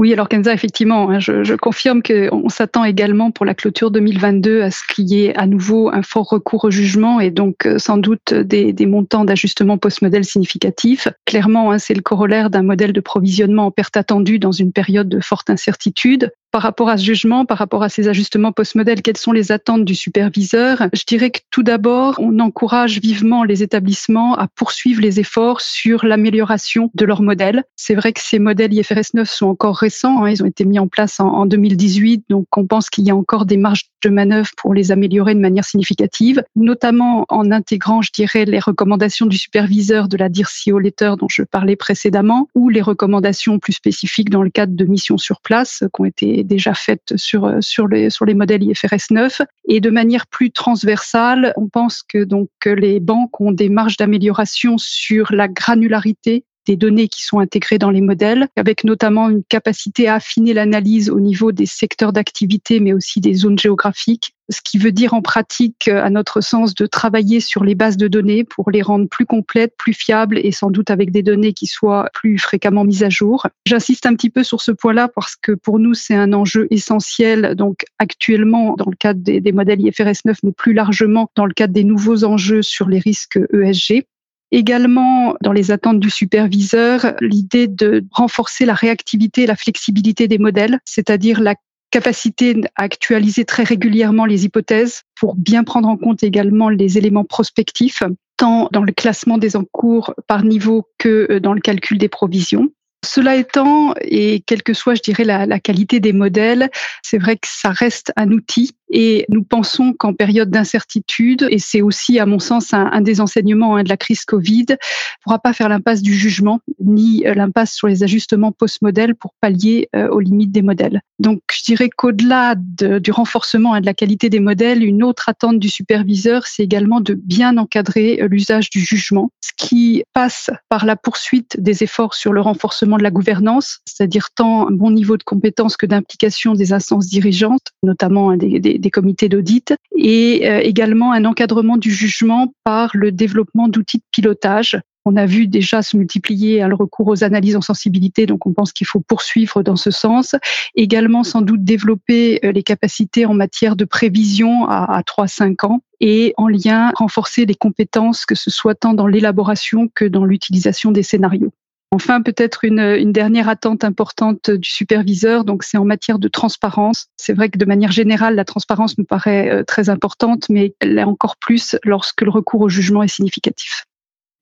Oui, 0.00 0.14
alors 0.14 0.30
Kenza, 0.30 0.54
effectivement, 0.54 1.10
hein, 1.10 1.20
je, 1.20 1.54
confirme 1.56 2.02
qu'on 2.02 2.48
s'attend 2.48 2.84
également 2.84 3.30
pour 3.30 3.44
la 3.44 3.54
clôture 3.54 3.90
2022 3.90 4.62
à 4.62 4.70
ce 4.70 4.80
qu'il 4.90 5.06
y 5.10 5.26
ait 5.26 5.36
à 5.36 5.46
nouveau 5.46 5.90
un 5.90 6.00
fort 6.00 6.26
recours 6.26 6.64
au 6.64 6.70
jugement 6.70 7.20
et 7.20 7.30
donc 7.30 7.66
euh, 7.66 7.78
sans 7.78 7.98
doute 7.98 8.32
des, 8.32 8.72
des 8.72 8.86
montants 8.86 9.26
d'ajustement 9.26 9.76
post-modèle 9.76 10.24
significatifs. 10.24 11.08
Clairement, 11.26 11.70
hein, 11.70 11.78
c'est 11.78 11.92
le 11.92 12.00
corollaire 12.00 12.48
d'un 12.48 12.62
modèle 12.62 12.94
de 12.94 13.00
provisionnement 13.00 13.66
en 13.66 13.70
perte 13.70 13.98
attendue 13.98 14.38
dans 14.38 14.52
une 14.52 14.72
période 14.72 15.10
de 15.10 15.20
forte 15.20 15.50
incertitude 15.50 16.32
par 16.50 16.62
rapport 16.62 16.88
à 16.88 16.98
ce 16.98 17.04
jugement, 17.04 17.44
par 17.44 17.58
rapport 17.58 17.82
à 17.82 17.88
ces 17.88 18.08
ajustements 18.08 18.52
post-modèles, 18.52 19.02
quelles 19.02 19.16
sont 19.16 19.32
les 19.32 19.52
attentes 19.52 19.84
du 19.84 19.94
superviseur? 19.94 20.88
Je 20.92 21.04
dirais 21.06 21.30
que 21.30 21.40
tout 21.50 21.62
d'abord, 21.62 22.16
on 22.18 22.38
encourage 22.40 23.00
vivement 23.00 23.44
les 23.44 23.62
établissements 23.62 24.36
à 24.36 24.48
poursuivre 24.48 25.00
les 25.00 25.20
efforts 25.20 25.60
sur 25.60 26.04
l'amélioration 26.04 26.90
de 26.94 27.04
leurs 27.04 27.22
modèles. 27.22 27.64
C'est 27.76 27.94
vrai 27.94 28.12
que 28.12 28.20
ces 28.20 28.38
modèles 28.38 28.72
IFRS 28.72 29.14
9 29.14 29.30
sont 29.30 29.46
encore 29.46 29.76
récents, 29.76 30.24
hein, 30.24 30.30
ils 30.30 30.42
ont 30.42 30.46
été 30.46 30.64
mis 30.64 30.78
en 30.78 30.88
place 30.88 31.20
en, 31.20 31.28
en 31.28 31.46
2018, 31.46 32.24
donc 32.28 32.46
on 32.56 32.66
pense 32.66 32.90
qu'il 32.90 33.04
y 33.04 33.10
a 33.10 33.16
encore 33.16 33.46
des 33.46 33.56
marges 33.56 33.89
de 34.02 34.10
manœuvre 34.10 34.50
pour 34.56 34.74
les 34.74 34.92
améliorer 34.92 35.34
de 35.34 35.40
manière 35.40 35.64
significative, 35.64 36.42
notamment 36.56 37.24
en 37.28 37.50
intégrant, 37.50 38.02
je 38.02 38.10
dirais, 38.12 38.44
les 38.44 38.58
recommandations 38.58 39.26
du 39.26 39.36
superviseur 39.36 40.08
de 40.08 40.16
la 40.16 40.28
DIRCO 40.28 40.78
Letter 40.78 41.12
dont 41.18 41.28
je 41.30 41.42
parlais 41.42 41.76
précédemment, 41.76 42.48
ou 42.54 42.68
les 42.68 42.82
recommandations 42.82 43.58
plus 43.58 43.72
spécifiques 43.72 44.30
dans 44.30 44.42
le 44.42 44.50
cadre 44.50 44.74
de 44.74 44.84
missions 44.84 45.18
sur 45.18 45.40
place 45.40 45.84
qui 45.94 46.00
ont 46.00 46.04
été 46.04 46.44
déjà 46.44 46.74
faite 46.74 47.14
sur, 47.16 47.44
euh, 47.44 47.60
sur, 47.60 47.88
les, 47.88 48.10
sur 48.10 48.24
les 48.24 48.34
modèles 48.34 48.62
IFRS 48.62 49.10
9. 49.10 49.42
Et 49.68 49.80
de 49.80 49.90
manière 49.90 50.26
plus 50.26 50.50
transversale, 50.50 51.52
on 51.56 51.68
pense 51.68 52.02
que 52.02 52.24
donc 52.24 52.48
les 52.64 53.00
banques 53.00 53.40
ont 53.40 53.52
des 53.52 53.68
marges 53.68 53.96
d'amélioration 53.96 54.76
sur 54.78 55.32
la 55.32 55.48
granularité 55.48 56.44
des 56.66 56.76
données 56.76 57.08
qui 57.08 57.22
sont 57.22 57.38
intégrées 57.38 57.78
dans 57.78 57.90
les 57.90 58.00
modèles, 58.00 58.48
avec 58.56 58.84
notamment 58.84 59.28
une 59.28 59.44
capacité 59.44 60.08
à 60.08 60.14
affiner 60.14 60.54
l'analyse 60.54 61.10
au 61.10 61.20
niveau 61.20 61.52
des 61.52 61.66
secteurs 61.66 62.12
d'activité, 62.12 62.80
mais 62.80 62.92
aussi 62.92 63.20
des 63.20 63.34
zones 63.34 63.58
géographiques, 63.58 64.34
ce 64.50 64.60
qui 64.64 64.78
veut 64.78 64.92
dire 64.92 65.14
en 65.14 65.22
pratique, 65.22 65.88
à 65.88 66.10
notre 66.10 66.40
sens, 66.40 66.74
de 66.74 66.86
travailler 66.86 67.40
sur 67.40 67.64
les 67.64 67.74
bases 67.74 67.96
de 67.96 68.08
données 68.08 68.44
pour 68.44 68.70
les 68.70 68.82
rendre 68.82 69.08
plus 69.08 69.26
complètes, 69.26 69.74
plus 69.78 69.94
fiables 69.94 70.38
et 70.38 70.52
sans 70.52 70.70
doute 70.70 70.90
avec 70.90 71.12
des 71.12 71.22
données 71.22 71.52
qui 71.52 71.66
soient 71.66 72.08
plus 72.14 72.38
fréquemment 72.38 72.84
mises 72.84 73.04
à 73.04 73.10
jour. 73.10 73.46
J'insiste 73.66 74.06
un 74.06 74.14
petit 74.14 74.30
peu 74.30 74.42
sur 74.42 74.60
ce 74.60 74.72
point-là 74.72 75.08
parce 75.08 75.36
que 75.36 75.52
pour 75.52 75.78
nous, 75.78 75.94
c'est 75.94 76.14
un 76.14 76.32
enjeu 76.32 76.66
essentiel. 76.70 77.54
Donc 77.54 77.84
actuellement, 77.98 78.74
dans 78.76 78.90
le 78.90 78.96
cadre 78.96 79.20
des, 79.20 79.40
des 79.40 79.52
modèles 79.52 79.80
IFRS 79.80 80.24
9, 80.24 80.38
mais 80.42 80.52
plus 80.52 80.72
largement 80.72 81.30
dans 81.36 81.46
le 81.46 81.54
cadre 81.54 81.72
des 81.72 81.84
nouveaux 81.84 82.24
enjeux 82.24 82.62
sur 82.62 82.88
les 82.88 82.98
risques 82.98 83.38
ESG. 83.52 84.04
Également, 84.52 85.34
dans 85.42 85.52
les 85.52 85.70
attentes 85.70 86.00
du 86.00 86.10
superviseur, 86.10 87.14
l'idée 87.20 87.68
de 87.68 88.04
renforcer 88.10 88.64
la 88.66 88.74
réactivité 88.74 89.42
et 89.42 89.46
la 89.46 89.56
flexibilité 89.56 90.26
des 90.26 90.38
modèles, 90.38 90.80
c'est-à-dire 90.84 91.40
la 91.40 91.54
capacité 91.90 92.60
à 92.76 92.84
actualiser 92.84 93.44
très 93.44 93.64
régulièrement 93.64 94.24
les 94.24 94.44
hypothèses 94.44 95.02
pour 95.18 95.34
bien 95.34 95.64
prendre 95.64 95.88
en 95.88 95.96
compte 95.96 96.22
également 96.22 96.68
les 96.68 96.98
éléments 96.98 97.24
prospectifs, 97.24 98.02
tant 98.36 98.68
dans 98.72 98.82
le 98.82 98.92
classement 98.92 99.38
des 99.38 99.56
encours 99.56 100.14
par 100.26 100.44
niveau 100.44 100.88
que 100.98 101.26
euh, 101.30 101.40
dans 101.40 101.52
le 101.52 101.60
calcul 101.60 101.98
des 101.98 102.08
provisions. 102.08 102.68
Cela 103.04 103.36
étant, 103.36 103.94
et 104.02 104.42
quelle 104.46 104.62
que 104.62 104.74
soit, 104.74 104.94
je 104.94 105.02
dirais, 105.02 105.24
la, 105.24 105.46
la 105.46 105.58
qualité 105.58 106.00
des 106.00 106.12
modèles, 106.12 106.70
c'est 107.02 107.18
vrai 107.18 107.36
que 107.36 107.48
ça 107.48 107.70
reste 107.70 108.12
un 108.16 108.30
outil 108.30 108.72
Et 108.90 109.24
nous 109.28 109.44
pensons 109.44 109.92
qu'en 109.92 110.14
période 110.14 110.50
d'incertitude, 110.50 111.46
et 111.50 111.58
c'est 111.58 111.80
aussi 111.80 112.18
à 112.18 112.26
mon 112.26 112.38
sens 112.38 112.74
un, 112.74 113.00
des 113.00 113.20
enseignements 113.20 113.76
hein, 113.76 113.84
de 113.84 113.88
la 113.88 113.96
crise 113.96 114.24
Covid, 114.24 114.66
on 114.68 114.72
ne 114.72 114.76
pourra 115.22 115.38
pas 115.38 115.52
faire 115.52 115.68
l'impasse 115.68 116.02
du 116.02 116.14
jugement 116.14 116.60
ni 116.80 117.26
euh, 117.26 117.34
l'impasse 117.34 117.72
sur 117.74 117.86
les 117.86 118.02
ajustements 118.02 118.52
post-modèles 118.52 119.14
pour 119.14 119.34
pallier 119.40 119.88
euh, 119.94 120.08
aux 120.08 120.20
limites 120.20 120.52
des 120.52 120.62
modèles. 120.62 121.02
Donc 121.18 121.40
je 121.52 121.62
dirais 121.64 121.88
qu'au-delà 121.88 122.54
du 122.56 123.10
renforcement 123.10 123.74
hein, 123.74 123.80
de 123.80 123.86
la 123.86 123.94
qualité 123.94 124.28
des 124.28 124.40
modèles, 124.40 124.82
une 124.82 125.02
autre 125.02 125.28
attente 125.28 125.58
du 125.58 125.68
superviseur, 125.68 126.46
c'est 126.46 126.62
également 126.62 127.00
de 127.00 127.14
bien 127.14 127.58
encadrer 127.58 128.20
euh, 128.20 128.28
l'usage 128.28 128.70
du 128.70 128.80
jugement, 128.80 129.30
ce 129.40 129.52
qui 129.56 130.02
passe 130.14 130.50
par 130.68 130.84
la 130.84 130.96
poursuite 130.96 131.60
des 131.60 131.82
efforts 131.82 132.14
sur 132.14 132.32
le 132.32 132.40
renforcement 132.40 132.96
de 132.96 133.02
la 133.02 133.10
gouvernance, 133.10 133.80
c'est-à-dire 133.84 134.30
tant 134.34 134.68
un 134.68 134.72
bon 134.72 134.90
niveau 134.90 135.16
de 135.16 135.22
compétence 135.22 135.76
que 135.76 135.86
d'implication 135.86 136.54
des 136.54 136.72
instances 136.72 137.06
dirigeantes, 137.06 137.68
notamment 137.82 138.30
hein, 138.30 138.36
des, 138.36 138.79
des 138.80 138.90
comités 138.90 139.28
d'audit, 139.28 139.74
et 139.96 140.44
également 140.66 141.12
un 141.12 141.24
encadrement 141.24 141.76
du 141.76 141.90
jugement 141.90 142.52
par 142.64 142.90
le 142.94 143.12
développement 143.12 143.68
d'outils 143.68 143.98
de 143.98 144.04
pilotage 144.10 144.80
on 145.06 145.16
a 145.16 145.26
vu 145.26 145.46
déjà 145.46 145.82
se 145.82 145.96
multiplier 145.96 146.66
le 146.66 146.74
recours 146.74 147.08
aux 147.08 147.24
analyses 147.24 147.56
en 147.56 147.62
sensibilité, 147.62 148.26
donc 148.26 148.46
on 148.46 148.52
pense 148.52 148.72
qu'il 148.72 148.86
faut 148.86 149.00
poursuivre 149.00 149.62
dans 149.62 149.76
ce 149.76 149.90
sens. 149.90 150.34
Également, 150.74 151.24
sans 151.24 151.40
doute, 151.40 151.64
développer 151.64 152.40
euh, 152.44 152.52
les 152.52 152.62
capacités 152.62 153.24
en 153.24 153.34
matière 153.34 153.76
de 153.76 153.84
prévision 153.84 154.66
à, 154.68 155.02
3-5 155.02 155.66
ans 155.66 155.82
et 156.00 156.34
en 156.36 156.48
lien 156.48 156.92
renforcer 156.94 157.46
les 157.46 157.54
compétences, 157.54 158.26
que 158.26 158.34
ce 158.34 158.50
soit 158.50 158.74
tant 158.74 158.94
dans 158.94 159.06
l'élaboration 159.06 159.88
que 159.94 160.04
dans 160.04 160.24
l'utilisation 160.24 160.92
des 160.92 161.02
scénarios. 161.02 161.52
Enfin, 161.92 162.22
peut-être 162.22 162.64
une, 162.64 163.10
dernière 163.12 163.48
attente 163.48 163.82
importante 163.82 164.50
du 164.50 164.70
superviseur, 164.70 165.44
donc 165.44 165.64
c'est 165.64 165.76
en 165.76 165.84
matière 165.84 166.20
de 166.20 166.28
transparence. 166.28 167.06
C'est 167.16 167.32
vrai 167.32 167.48
que 167.48 167.58
de 167.58 167.64
manière 167.64 167.90
générale, 167.90 168.36
la 168.36 168.44
transparence 168.44 168.96
me 168.96 169.02
paraît 169.02 169.50
euh, 169.50 169.64
très 169.64 169.88
importante, 169.88 170.48
mais 170.48 170.74
elle 170.78 170.94
l'est 170.94 171.02
encore 171.02 171.36
plus 171.36 171.76
lorsque 171.82 172.22
le 172.22 172.30
recours 172.30 172.60
au 172.60 172.68
jugement 172.68 173.02
est 173.02 173.08
significatif. 173.08 173.86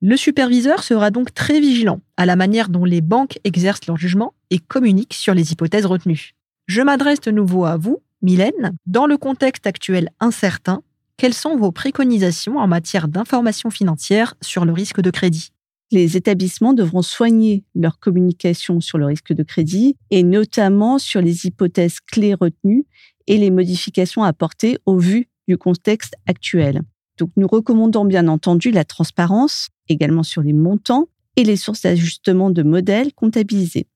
Le 0.02 0.16
superviseur 0.16 0.82
sera 0.82 1.10
donc 1.10 1.32
très 1.32 1.58
vigilant 1.58 2.00
à 2.18 2.26
la 2.26 2.36
manière 2.36 2.68
dont 2.68 2.84
les 2.84 3.00
banques 3.00 3.38
exercent 3.44 3.86
leur 3.86 3.96
jugement 3.96 4.34
et 4.50 4.58
communiquent 4.58 5.14
sur 5.14 5.32
les 5.32 5.50
hypothèses 5.50 5.86
retenues. 5.86 6.34
Je 6.66 6.82
m'adresse 6.82 7.20
de 7.20 7.30
nouveau 7.30 7.64
à 7.64 7.78
vous, 7.78 8.02
Mylène. 8.20 8.76
Dans 8.86 9.06
le 9.06 9.16
contexte 9.16 9.66
actuel 9.66 10.10
incertain, 10.20 10.82
quelles 11.16 11.34
sont 11.34 11.56
vos 11.56 11.72
préconisations 11.72 12.58
en 12.58 12.68
matière 12.68 13.08
d'information 13.08 13.70
financière 13.70 14.34
sur 14.42 14.66
le 14.66 14.72
risque 14.72 15.00
de 15.00 15.10
crédit? 15.10 15.50
Les 15.90 16.16
établissements 16.18 16.74
devront 16.74 17.00
soigner 17.00 17.64
leur 17.74 17.98
communication 17.98 18.80
sur 18.80 18.98
le 18.98 19.06
risque 19.06 19.32
de 19.32 19.42
crédit 19.42 19.96
et 20.10 20.22
notamment 20.22 20.98
sur 20.98 21.22
les 21.22 21.46
hypothèses 21.46 22.00
clés 22.00 22.34
retenues 22.34 22.84
et 23.26 23.38
les 23.38 23.50
modifications 23.50 24.22
apportées 24.22 24.78
au 24.84 24.98
vu 24.98 25.28
du 25.46 25.56
contexte 25.56 26.14
actuel. 26.26 26.82
Donc 27.18 27.30
nous 27.36 27.46
recommandons 27.46 28.04
bien 28.04 28.28
entendu 28.28 28.70
la 28.70 28.84
transparence, 28.84 29.68
également 29.88 30.22
sur 30.22 30.42
les 30.42 30.52
montants 30.52 31.08
et 31.36 31.44
les 31.44 31.56
sources 31.56 31.82
d'ajustement 31.82 32.50
de 32.50 32.62
modèles 32.62 33.14
comptabilisés. 33.14 33.86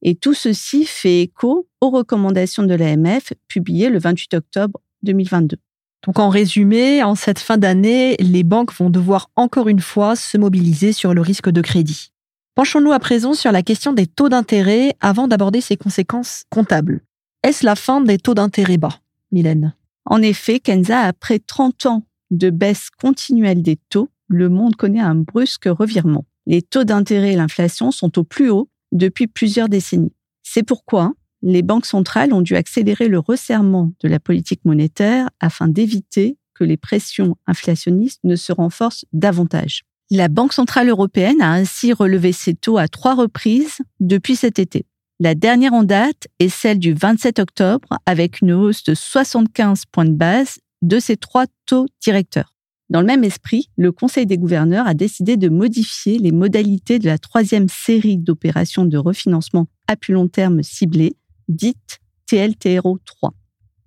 Et 0.00 0.14
tout 0.14 0.34
ceci 0.34 0.84
fait 0.84 1.20
écho 1.20 1.68
aux 1.80 1.90
recommandations 1.90 2.64
de 2.64 2.74
l'AMF 2.74 3.34
publiées 3.46 3.90
le 3.90 3.98
28 3.98 4.34
octobre 4.34 4.80
2022. 5.02 5.58
Donc 6.06 6.18
en 6.18 6.28
résumé, 6.28 7.02
en 7.02 7.14
cette 7.14 7.38
fin 7.38 7.58
d'année, 7.58 8.16
les 8.18 8.42
banques 8.42 8.74
vont 8.74 8.90
devoir 8.90 9.30
encore 9.36 9.68
une 9.68 9.80
fois 9.80 10.16
se 10.16 10.36
mobiliser 10.36 10.92
sur 10.92 11.14
le 11.14 11.20
risque 11.20 11.48
de 11.48 11.60
crédit. 11.60 12.12
Penchons-nous 12.54 12.92
à 12.92 12.98
présent 12.98 13.34
sur 13.34 13.52
la 13.52 13.62
question 13.62 13.92
des 13.92 14.06
taux 14.06 14.28
d'intérêt 14.28 14.94
avant 15.00 15.28
d'aborder 15.28 15.60
ses 15.60 15.76
conséquences 15.76 16.44
comptables. 16.50 17.00
Est-ce 17.42 17.64
la 17.64 17.76
fin 17.76 18.00
des 18.00 18.18
taux 18.18 18.34
d'intérêt 18.34 18.78
bas, 18.78 19.00
Mylène? 19.30 19.74
En 20.04 20.20
effet, 20.20 20.60
Kenza, 20.60 21.00
après 21.00 21.38
30 21.38 21.86
ans 21.86 22.02
de 22.30 22.50
baisse 22.50 22.90
continuelle 22.90 23.62
des 23.62 23.76
taux, 23.88 24.10
le 24.28 24.48
monde 24.48 24.76
connaît 24.76 25.00
un 25.00 25.14
brusque 25.14 25.66
revirement. 25.66 26.24
Les 26.46 26.62
taux 26.62 26.84
d'intérêt 26.84 27.32
et 27.32 27.36
l'inflation 27.36 27.90
sont 27.90 28.18
au 28.18 28.24
plus 28.24 28.50
haut 28.50 28.68
depuis 28.90 29.28
plusieurs 29.28 29.68
décennies. 29.68 30.12
C'est 30.42 30.64
pourquoi 30.64 31.14
les 31.42 31.62
banques 31.62 31.86
centrales 31.86 32.32
ont 32.32 32.40
dû 32.40 32.56
accélérer 32.56 33.08
le 33.08 33.18
resserrement 33.18 33.92
de 34.00 34.08
la 34.08 34.20
politique 34.20 34.64
monétaire 34.64 35.28
afin 35.40 35.68
d'éviter 35.68 36.38
que 36.54 36.64
les 36.64 36.76
pressions 36.76 37.36
inflationnistes 37.46 38.20
ne 38.24 38.36
se 38.36 38.52
renforcent 38.52 39.04
davantage. 39.12 39.82
La 40.10 40.28
Banque 40.28 40.52
centrale 40.52 40.88
européenne 40.88 41.40
a 41.40 41.52
ainsi 41.52 41.92
relevé 41.92 42.32
ses 42.32 42.54
taux 42.54 42.78
à 42.78 42.86
trois 42.86 43.14
reprises 43.14 43.78
depuis 43.98 44.36
cet 44.36 44.58
été. 44.58 44.84
La 45.20 45.34
dernière 45.34 45.72
en 45.72 45.84
date 45.84 46.28
est 46.38 46.48
celle 46.48 46.78
du 46.78 46.92
27 46.92 47.38
octobre 47.38 47.88
avec 48.06 48.40
une 48.40 48.52
hausse 48.52 48.84
de 48.84 48.94
75 48.94 49.84
points 49.90 50.04
de 50.04 50.10
base 50.10 50.58
de 50.82 50.98
ces 50.98 51.16
trois 51.16 51.46
taux 51.64 51.86
directeurs. 52.02 52.54
Dans 52.90 53.00
le 53.00 53.06
même 53.06 53.24
esprit, 53.24 53.70
le 53.78 53.90
Conseil 53.90 54.26
des 54.26 54.36
gouverneurs 54.36 54.86
a 54.86 54.92
décidé 54.92 55.38
de 55.38 55.48
modifier 55.48 56.18
les 56.18 56.32
modalités 56.32 56.98
de 56.98 57.06
la 57.06 57.16
troisième 57.16 57.68
série 57.68 58.18
d'opérations 58.18 58.84
de 58.84 58.98
refinancement 58.98 59.66
à 59.88 59.96
plus 59.96 60.12
long 60.12 60.28
terme 60.28 60.62
ciblées, 60.62 61.14
dite 61.48 62.00
TLTRO 62.26 62.98
3. 63.04 63.34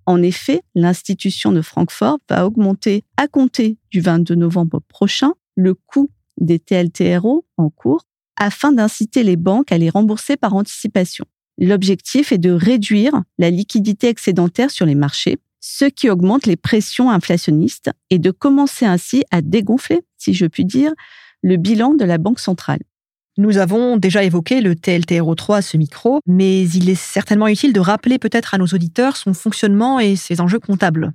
En 0.06 0.22
effet, 0.22 0.62
l'institution 0.74 1.52
de 1.52 1.62
Francfort 1.62 2.18
va 2.28 2.46
augmenter 2.46 3.04
à 3.16 3.26
compter 3.26 3.76
du 3.90 4.00
22 4.00 4.34
novembre 4.34 4.80
prochain 4.88 5.32
le 5.56 5.74
coût 5.74 6.10
des 6.38 6.58
TLTRO 6.58 7.44
en 7.56 7.70
cours 7.70 8.04
afin 8.36 8.72
d'inciter 8.72 9.22
les 9.22 9.36
banques 9.36 9.72
à 9.72 9.78
les 9.78 9.90
rembourser 9.90 10.36
par 10.36 10.54
anticipation. 10.54 11.24
L'objectif 11.58 12.32
est 12.32 12.38
de 12.38 12.50
réduire 12.50 13.22
la 13.38 13.50
liquidité 13.50 14.08
excédentaire 14.08 14.70
sur 14.70 14.86
les 14.86 14.94
marchés 14.94 15.38
ce 15.68 15.84
qui 15.84 16.08
augmente 16.08 16.46
les 16.46 16.56
pressions 16.56 17.10
inflationnistes 17.10 17.90
et 18.10 18.20
de 18.20 18.30
commencer 18.30 18.86
ainsi 18.86 19.24
à 19.32 19.42
dégonfler, 19.42 20.02
si 20.16 20.32
je 20.32 20.46
puis 20.46 20.64
dire, 20.64 20.92
le 21.42 21.56
bilan 21.56 21.94
de 21.94 22.04
la 22.04 22.18
Banque 22.18 22.38
centrale. 22.38 22.78
Nous 23.38 23.58
avons 23.58 23.96
déjà 23.96 24.24
évoqué 24.24 24.60
le 24.60 24.74
TLTRO3 24.74 25.56
à 25.56 25.62
ce 25.62 25.76
micro, 25.76 26.20
mais 26.26 26.66
il 26.68 26.88
est 26.88 26.94
certainement 26.94 27.48
utile 27.48 27.72
de 27.72 27.80
rappeler 27.80 28.18
peut-être 28.18 28.54
à 28.54 28.58
nos 28.58 28.66
auditeurs 28.66 29.16
son 29.16 29.34
fonctionnement 29.34 30.00
et 30.00 30.16
ses 30.16 30.40
enjeux 30.40 30.58
comptables. 30.58 31.12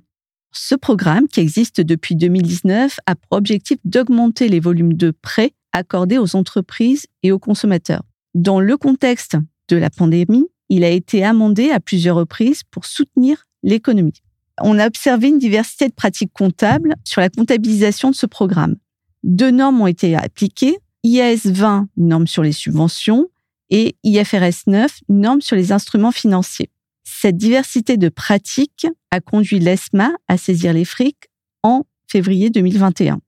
Ce 0.52 0.74
programme, 0.74 1.26
qui 1.28 1.40
existe 1.40 1.80
depuis 1.80 2.14
2019, 2.14 3.00
a 3.06 3.14
pour 3.14 3.38
objectif 3.38 3.78
d'augmenter 3.84 4.48
les 4.48 4.60
volumes 4.60 4.94
de 4.94 5.10
prêts 5.10 5.52
accordés 5.72 6.18
aux 6.18 6.36
entreprises 6.36 7.06
et 7.22 7.32
aux 7.32 7.38
consommateurs. 7.38 8.02
Dans 8.34 8.60
le 8.60 8.76
contexte 8.76 9.36
de 9.68 9.76
la 9.76 9.90
pandémie, 9.90 10.46
il 10.68 10.84
a 10.84 10.90
été 10.90 11.24
amendé 11.24 11.70
à 11.70 11.80
plusieurs 11.80 12.16
reprises 12.16 12.62
pour 12.70 12.84
soutenir 12.84 13.44
l'économie 13.62 14.22
on 14.60 14.78
a 14.78 14.86
observé 14.86 15.28
une 15.28 15.38
diversité 15.38 15.88
de 15.88 15.94
pratiques 15.94 16.32
comptables 16.32 16.94
sur 17.04 17.20
la 17.20 17.28
comptabilisation 17.28 18.10
de 18.10 18.14
ce 18.14 18.26
programme. 18.26 18.76
Deux 19.22 19.50
normes 19.50 19.80
ont 19.80 19.86
été 19.86 20.16
appliquées, 20.16 20.78
IAS 21.04 21.42
20, 21.44 21.88
norme 21.96 22.26
sur 22.26 22.42
les 22.42 22.52
subventions, 22.52 23.28
et 23.70 23.96
IFRS 24.04 24.66
9, 24.66 25.00
norme 25.08 25.40
sur 25.40 25.56
les 25.56 25.72
instruments 25.72 26.12
financiers. 26.12 26.70
Cette 27.04 27.36
diversité 27.36 27.96
de 27.96 28.08
pratiques 28.08 28.86
a 29.10 29.20
conduit 29.20 29.58
l'ESMA 29.58 30.12
à 30.28 30.36
saisir 30.36 30.72
les 30.72 30.84
fric 30.84 31.16
en 31.62 31.84
février 32.06 32.50
2021. 32.50 33.20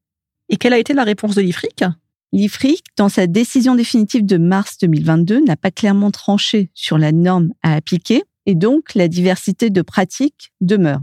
Et 0.50 0.56
quelle 0.56 0.74
a 0.74 0.78
été 0.78 0.92
la 0.92 1.04
réponse 1.04 1.34
de 1.34 1.42
l'IFRIC 1.42 1.84
L'IFRIC, 2.32 2.84
dans 2.96 3.08
sa 3.08 3.26
décision 3.26 3.74
définitive 3.74 4.26
de 4.26 4.37
mars 4.37 4.78
2022, 4.78 5.40
n'a 5.40 5.56
pas 5.56 5.70
clairement 5.70 6.10
tranché 6.10 6.70
sur 6.74 6.98
la 6.98 7.12
norme 7.12 7.52
à 7.62 7.74
appliquer 7.74 8.24
et 8.46 8.54
donc 8.54 8.94
la 8.94 9.08
diversité 9.08 9.70
de 9.70 9.82
pratiques 9.82 10.52
demeure. 10.60 11.00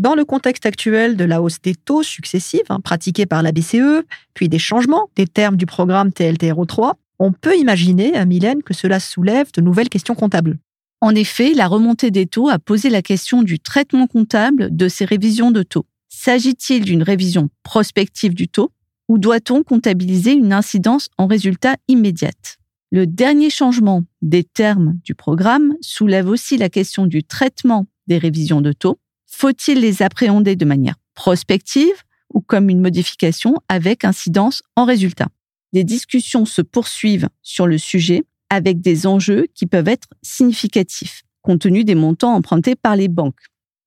Dans 0.00 0.16
le 0.16 0.24
contexte 0.24 0.66
actuel 0.66 1.16
de 1.16 1.24
la 1.24 1.40
hausse 1.40 1.62
des 1.62 1.76
taux 1.76 2.02
successifs 2.02 2.68
hein, 2.68 2.80
pratiqués 2.80 3.26
par 3.26 3.42
la 3.42 3.52
BCE, 3.52 4.04
puis 4.34 4.48
des 4.48 4.58
changements 4.58 5.08
des 5.14 5.28
termes 5.28 5.56
du 5.56 5.66
programme 5.66 6.08
TLTRO3, 6.08 6.94
on 7.20 7.30
peut 7.30 7.56
imaginer, 7.56 8.14
à 8.16 8.24
Mylène, 8.24 8.64
que 8.64 8.74
cela 8.74 8.98
soulève 8.98 9.52
de 9.52 9.60
nouvelles 9.60 9.88
questions 9.88 10.16
comptables. 10.16 10.58
En 11.00 11.14
effet, 11.14 11.54
la 11.54 11.68
remontée 11.68 12.10
des 12.10 12.26
taux 12.26 12.48
a 12.48 12.58
posé 12.58 12.90
la 12.90 13.02
question 13.02 13.42
du 13.42 13.60
traitement 13.60 14.08
comptable 14.08 14.74
de 14.74 14.88
ces 14.88 15.04
révisions 15.04 15.52
de 15.52 15.62
taux. 15.62 15.86
S'agit-il 16.08 16.84
d'une 16.84 17.02
révision 17.02 17.50
prospective 17.62 18.34
du 18.34 18.48
taux 18.48 18.72
ou 19.08 19.18
doit-on 19.18 19.62
comptabiliser 19.62 20.32
une 20.32 20.52
incidence 20.52 21.08
en 21.18 21.26
résultat 21.26 21.76
immédiate? 21.86 22.56
Le 22.90 23.06
dernier 23.06 23.50
changement 23.50 24.02
des 24.22 24.44
termes 24.44 24.98
du 25.04 25.14
programme 25.14 25.74
soulève 25.82 26.28
aussi 26.28 26.56
la 26.56 26.68
question 26.68 27.06
du 27.06 27.22
traitement 27.22 27.86
des 28.06 28.18
révisions 28.18 28.60
de 28.60 28.72
taux 28.72 28.98
faut-il 29.34 29.80
les 29.80 30.02
appréhender 30.02 30.56
de 30.56 30.64
manière 30.64 30.94
prospective 31.14 32.02
ou 32.32 32.40
comme 32.40 32.70
une 32.70 32.80
modification 32.80 33.56
avec 33.68 34.04
incidence 34.04 34.62
en 34.76 34.84
résultat? 34.84 35.28
Des 35.72 35.84
discussions 35.84 36.44
se 36.46 36.62
poursuivent 36.62 37.28
sur 37.42 37.66
le 37.66 37.76
sujet 37.78 38.22
avec 38.48 38.80
des 38.80 39.06
enjeux 39.06 39.46
qui 39.54 39.66
peuvent 39.66 39.88
être 39.88 40.08
significatifs, 40.22 41.24
compte 41.42 41.62
tenu 41.62 41.84
des 41.84 41.96
montants 41.96 42.34
empruntés 42.34 42.76
par 42.76 42.94
les 42.94 43.08
banques. 43.08 43.40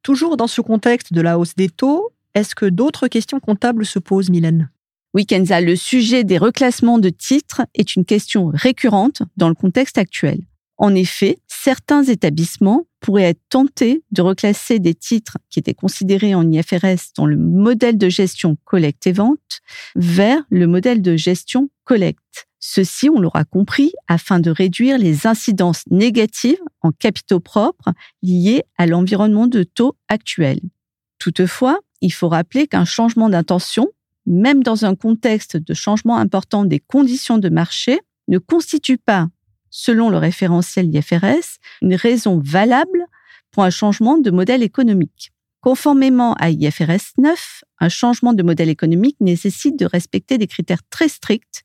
Toujours 0.04 0.36
dans 0.36 0.48
ce 0.48 0.62
contexte 0.62 1.14
de 1.14 1.22
la 1.22 1.40
hausse 1.40 1.56
des 1.56 1.70
taux, 1.70 2.12
est-ce 2.34 2.54
que 2.54 2.66
d'autres 2.66 3.08
questions 3.08 3.40
comptables 3.40 3.86
se 3.86 4.00
posent, 4.00 4.30
Mylène? 4.30 4.70
Oui, 5.14 5.26
Kenza, 5.26 5.62
le 5.62 5.76
sujet 5.76 6.26
des 6.26 6.38
reclassements 6.38 7.00
de 7.00 7.10
titres 7.10 7.62
est 7.74 7.96
une 7.96 8.06
question 8.06 8.52
récurrente 8.54 9.22
dans 9.38 9.50
le 9.50 9.56
contexte 9.56 9.98
actuel. 9.98 10.42
En 10.78 10.94
effet, 10.94 11.40
certains 11.48 12.04
établissements 12.04 12.86
pourraient 13.00 13.24
être 13.24 13.42
tentés 13.50 14.04
de 14.12 14.22
reclasser 14.22 14.80
des 14.80 14.94
titres 14.94 15.38
qui 15.50 15.60
étaient 15.60 15.74
considérés 15.74 16.36
en 16.36 16.50
IFRS 16.50 17.14
dans 17.16 17.26
le 17.26 17.38
modèle 17.38 17.98
de 17.98 18.10
gestion 18.10 18.58
collecte 18.64 19.08
et 19.08 19.12
vente 19.12 19.62
vers 19.96 20.44
le 20.50 20.68
modèle 20.68 21.02
de 21.02 21.16
gestion 21.16 21.70
collecte. 21.84 22.48
Ceci, 22.60 23.10
on 23.10 23.20
l'aura 23.20 23.44
compris, 23.44 23.92
afin 24.08 24.40
de 24.40 24.52
réduire 24.52 24.98
les 24.98 25.26
incidences 25.26 25.84
négatives 25.90 26.62
en 26.82 26.92
capitaux 26.92 27.40
propres 27.40 27.92
liées 28.22 28.64
à 28.78 28.86
l'environnement 28.86 29.48
de 29.48 29.64
taux 29.64 29.96
actuel. 30.10 30.60
Toutefois, 31.20 31.80
il 32.02 32.12
faut 32.14 32.30
rappeler 32.30 32.68
qu'un 32.68 32.86
changement 32.86 33.30
d'intention, 33.30 33.88
même 34.26 34.64
dans 34.64 34.86
un 34.86 34.96
contexte 34.96 35.58
de 35.58 35.74
changement 35.74 36.18
important 36.18 36.66
des 36.66 36.80
conditions 36.80 37.38
de 37.38 37.50
marché, 37.50 38.00
ne 38.28 38.38
constitue 38.38 38.98
pas 38.98 39.28
selon 39.70 40.10
le 40.10 40.18
référentiel 40.18 40.94
IFRS, 40.94 41.60
une 41.82 41.96
raison 41.96 42.42
valable 42.44 43.06
pour 43.52 43.64
un 43.64 43.70
changement 43.70 44.18
de 44.18 44.32
modèle 44.32 44.64
économique. 44.64 45.32
Conformément 45.62 46.34
à 46.36 46.50
IFRS 46.50 47.14
9, 47.18 47.64
un 47.80 47.90
changement 47.90 48.34
de 48.34 48.44
modèle 48.44 48.70
économique 48.70 49.18
nécessite 49.20 49.78
de 49.78 49.86
respecter 49.86 50.38
des 50.38 50.48
critères 50.48 50.88
très 50.90 51.08
stricts, 51.08 51.64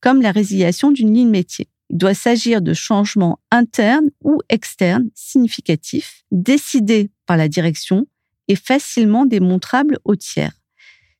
comme 0.00 0.22
la 0.22 0.32
résiliation 0.32 0.90
d'une 0.90 1.12
ligne 1.12 1.30
métier. 1.30 1.68
Il 1.90 1.98
doit 1.98 2.14
s'agir 2.14 2.62
de 2.62 2.72
changements 2.72 3.40
internes 3.50 4.10
ou 4.22 4.38
externes 4.48 5.10
significatifs, 5.14 6.22
décidés 6.30 7.10
par 7.26 7.36
la 7.36 7.48
direction 7.48 8.06
et 8.46 8.56
facilement 8.56 9.26
démontrables 9.26 9.98
aux 10.04 10.16
tiers. 10.16 10.52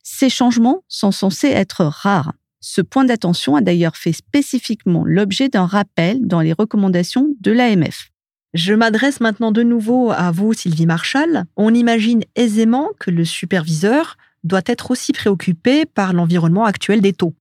Ces 0.03 0.29
changements 0.29 0.83
sont 0.87 1.11
censés 1.11 1.49
être 1.49 1.83
rares. 1.85 2.33
Ce 2.61 2.81
point 2.81 3.05
d'attention 3.05 3.55
a 3.55 3.61
d'ailleurs 3.61 3.97
fait 3.97 4.13
spécifiquement 4.13 5.03
l'objet 5.03 5.49
d'un 5.49 5.65
rappel 5.65 6.25
dans 6.27 6.41
les 6.41 6.53
recommandations 6.53 7.29
de 7.41 7.51
l'AMF. 7.51 8.11
Je 8.53 8.73
m'adresse 8.73 9.19
maintenant 9.19 9.51
de 9.51 9.63
nouveau 9.63 10.11
à 10.11 10.31
vous, 10.31 10.53
Sylvie 10.53 10.85
Marshall. 10.85 11.45
On 11.55 11.73
imagine 11.73 12.23
aisément 12.35 12.89
que 12.99 13.09
le 13.09 13.25
superviseur 13.25 14.17
doit 14.43 14.61
être 14.65 14.91
aussi 14.91 15.11
préoccupé 15.11 15.85
par 15.85 16.13
l'environnement 16.13 16.65
actuel 16.65 17.01
des 17.01 17.13
taux. 17.13 17.33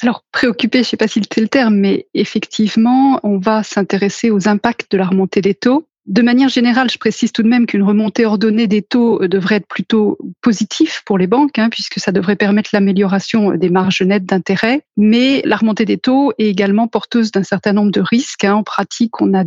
Alors, 0.00 0.24
préoccupé, 0.32 0.78
je 0.78 0.86
ne 0.86 0.90
sais 0.90 0.96
pas 0.96 1.08
si 1.08 1.20
c'est 1.30 1.40
le 1.40 1.48
terme, 1.48 1.76
mais 1.76 2.06
effectivement, 2.14 3.20
on 3.22 3.38
va 3.38 3.62
s'intéresser 3.62 4.30
aux 4.30 4.48
impacts 4.48 4.90
de 4.90 4.96
la 4.96 5.06
remontée 5.06 5.40
des 5.40 5.54
taux 5.54 5.86
de 6.06 6.20
manière 6.20 6.50
générale, 6.50 6.90
je 6.90 6.98
précise 6.98 7.32
tout 7.32 7.42
de 7.42 7.48
même 7.48 7.66
qu'une 7.66 7.82
remontée 7.82 8.26
ordonnée 8.26 8.66
des 8.66 8.82
taux 8.82 9.22
euh, 9.22 9.28
devrait 9.28 9.56
être 9.56 9.66
plutôt 9.66 10.18
positif 10.42 11.02
pour 11.06 11.16
les 11.16 11.26
banques, 11.26 11.58
hein, 11.58 11.70
puisque 11.70 11.98
ça 11.98 12.12
devrait 12.12 12.36
permettre 12.36 12.70
l'amélioration 12.72 13.52
euh, 13.52 13.56
des 13.56 13.70
marges 13.70 14.02
nettes 14.02 14.26
d'intérêt. 14.26 14.82
Mais 14.98 15.40
la 15.44 15.56
remontée 15.56 15.86
des 15.86 15.98
taux 15.98 16.32
est 16.38 16.48
également 16.48 16.88
porteuse 16.88 17.30
d'un 17.30 17.42
certain 17.42 17.72
nombre 17.72 17.90
de 17.90 18.02
risques. 18.02 18.44
Hein. 18.44 18.56
En 18.56 18.62
pratique, 18.62 19.20
on 19.22 19.32
a 19.32 19.44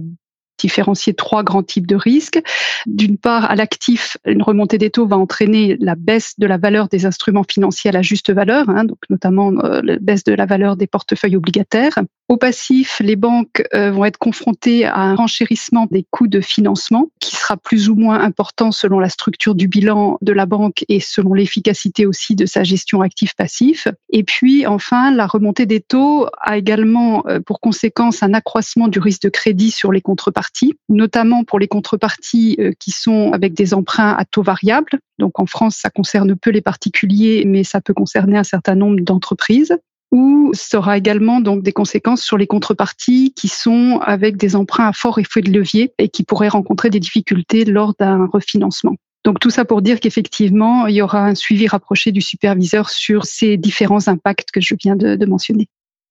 différencier 0.58 1.13
trois 1.13 1.43
grands 1.43 1.62
types 1.62 1.86
de 1.86 1.96
risques. 1.96 2.41
D'une 2.88 3.17
part, 3.17 3.50
à 3.50 3.56
l'actif, 3.56 4.17
une 4.26 4.41
remontée 4.41 4.80
des 4.80 4.89
taux 4.89 5.08
va 5.08 5.17
entraîner 5.17 5.78
la 5.80 5.93
baisse 5.93 6.34
de 6.39 6.48
la 6.48 6.58
valeur 6.58 6.88
des 6.88 7.06
instruments 7.06 7.46
financiers 7.48 7.89
à 7.89 7.93
la 7.93 8.02
juste 8.02 8.32
valeur, 8.32 8.67
hein, 8.70 8.84
donc 8.86 8.98
notamment 9.12 9.52
euh, 9.63 9.82
la 9.84 9.98
baisse 10.00 10.24
de 10.24 10.34
la 10.34 10.48
valeur 10.48 10.76
des 10.76 10.88
portefeuilles 10.88 11.36
obligataires. 11.36 12.00
Au 12.30 12.36
passif, 12.36 13.00
les 13.00 13.16
banques 13.16 13.63
euh, 13.74 13.90
vont 13.90 14.04
être 14.04 14.18
confrontées 14.18 14.84
à 14.84 14.98
un 14.98 15.16
renchérissement 15.16 15.88
des 15.90 16.06
coûts 16.12 16.28
de 16.28 16.42
financement 16.42 17.10
qui 17.22 17.38
sera 17.38 17.56
plus 17.56 17.88
ou 17.88 17.96
moins 17.96 18.20
important 18.20 18.74
selon 18.74 19.00
la 19.00 19.08
structure 19.08 19.56
du 19.56 19.70
bilan 19.70 20.18
de 20.22 20.34
la 20.34 20.46
banque 20.46 20.84
et 20.90 21.00
selon 21.00 21.34
l'efficacité 21.34 22.06
aussi 22.06 22.36
de 22.36 22.46
sa 22.46 22.66
gestion 22.66 23.02
actif-passif. 23.02 23.88
Et 24.12 24.26
puis 24.26 24.68
enfin, 24.68 25.10
la 25.12 25.26
remontée 25.26 25.66
des 25.66 25.80
taux 25.80 26.28
a 26.42 26.58
également 26.58 27.26
euh, 27.28 27.40
pour 27.40 27.62
conséquence 27.62 28.22
un 28.22 28.34
accroissement 28.34 28.90
du 28.90 29.00
risque 29.00 29.22
de 29.22 29.30
crédit 29.30 29.72
sur 29.72 29.94
les 29.94 30.02
contreparties, 30.02 30.74
notamment 30.90 31.46
pour 31.46 31.60
les 31.60 31.70
contreparties 31.70 32.58
euh, 32.60 32.74
qui 32.78 32.92
sont 32.92 33.32
avec 33.32 33.54
des 33.54 33.74
emprunts 33.74 34.13
à 34.18 34.26
taux 34.26 34.44
variable. 34.44 35.00
Donc 35.18 35.40
en 35.40 35.46
France, 35.46 35.78
ça 35.78 35.90
concerne 35.90 36.36
peu 36.36 36.50
les 36.50 36.62
particuliers, 36.62 37.44
mais 37.46 37.63
ça 37.63 37.80
peut 37.80 37.94
concerner 37.94 38.38
un 38.38 38.44
certain 38.44 38.76
nombre 38.76 39.00
d'entreprises 39.00 39.78
ou 40.12 40.52
ça 40.54 40.78
aura 40.78 40.98
également 40.98 41.41
donc 41.41 41.63
des 41.63 41.74
conséquences 41.74 42.22
sur 42.22 42.38
les 42.38 42.48
contreparties 42.48 43.34
qui 43.36 43.48
sont 43.48 44.00
avec 44.02 44.38
des 44.38 44.56
emprunts 44.56 44.88
à 44.88 44.93
fort 44.93 45.20
effet 45.20 45.41
de 45.41 45.52
levier 45.52 45.93
et 45.98 46.10
qui 46.10 46.24
pourraient 46.24 46.48
rencontrer 46.48 46.89
des 46.89 47.00
difficultés 47.00 47.65
lors 47.65 47.93
d'un 48.00 48.26
refinancement. 48.28 48.96
Donc 49.26 49.39
tout 49.39 49.50
ça 49.50 49.65
pour 49.65 49.82
dire 49.82 50.00
qu'effectivement, 50.00 50.88
il 50.88 50.96
y 50.96 51.02
aura 51.02 51.26
un 51.26 51.36
suivi 51.36 51.67
rapproché 51.67 52.12
du 52.12 52.22
superviseur 52.22 52.89
sur 52.89 53.26
ces 53.26 53.58
différents 53.58 54.08
impacts 54.08 54.52
que 54.52 54.62
je 54.62 54.74
viens 54.82 54.96
de, 54.96 55.15
de 55.15 55.26
mentionner. 55.26 55.67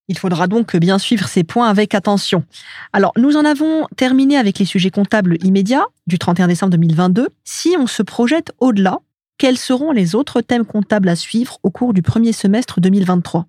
Il 0.09 0.19
faudra 0.19 0.47
donc 0.47 0.77
bien 0.77 0.99
suivre 0.99 1.27
ces 1.27 1.43
points 1.43 1.69
avec 1.69 1.95
attention. 1.95 2.45
Alors, 2.93 3.13
nous 3.17 3.37
en 3.37 3.45
avons 3.45 3.87
terminé 3.97 4.37
avec 4.37 4.59
les 4.59 4.65
sujets 4.65 4.91
comptables 4.91 5.39
immédiats 5.43 5.87
du 6.07 6.19
31 6.19 6.47
décembre 6.47 6.73
2022. 6.73 7.29
Si 7.45 7.75
on 7.79 7.87
se 7.87 8.03
projette 8.03 8.53
au-delà, 8.61 8.99
quels 9.39 9.59
seront 9.59 9.93
les 9.93 10.15
autres 10.15 10.43
thèmes 10.43 10.65
comptables 10.65 11.09
à 11.09 11.17
suivre 11.17 11.59
au 11.63 11.71
cours 11.71 11.93
du 11.93 12.03
premier 12.03 12.33
semestre 12.33 12.81
2023 12.81 13.47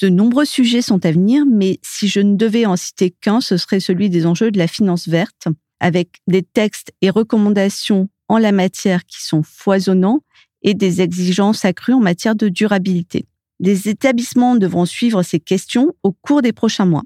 de 0.00 0.08
nombreux 0.08 0.44
sujets 0.44 0.82
sont 0.82 1.04
à 1.04 1.12
venir, 1.12 1.44
mais 1.46 1.78
si 1.82 2.08
je 2.08 2.20
ne 2.20 2.36
devais 2.36 2.66
en 2.66 2.76
citer 2.76 3.10
qu'un, 3.10 3.40
ce 3.40 3.56
serait 3.56 3.80
celui 3.80 4.10
des 4.10 4.26
enjeux 4.26 4.50
de 4.50 4.58
la 4.58 4.66
finance 4.66 5.08
verte, 5.08 5.48
avec 5.80 6.20
des 6.26 6.42
textes 6.42 6.92
et 7.02 7.10
recommandations 7.10 8.08
en 8.28 8.38
la 8.38 8.52
matière 8.52 9.04
qui 9.06 9.24
sont 9.24 9.42
foisonnants 9.42 10.22
et 10.62 10.74
des 10.74 11.00
exigences 11.00 11.64
accrues 11.64 11.94
en 11.94 12.00
matière 12.00 12.34
de 12.34 12.48
durabilité. 12.48 13.26
Les 13.60 13.88
établissements 13.88 14.56
devront 14.56 14.84
suivre 14.84 15.22
ces 15.22 15.40
questions 15.40 15.94
au 16.02 16.12
cours 16.12 16.42
des 16.42 16.52
prochains 16.52 16.84
mois. 16.84 17.04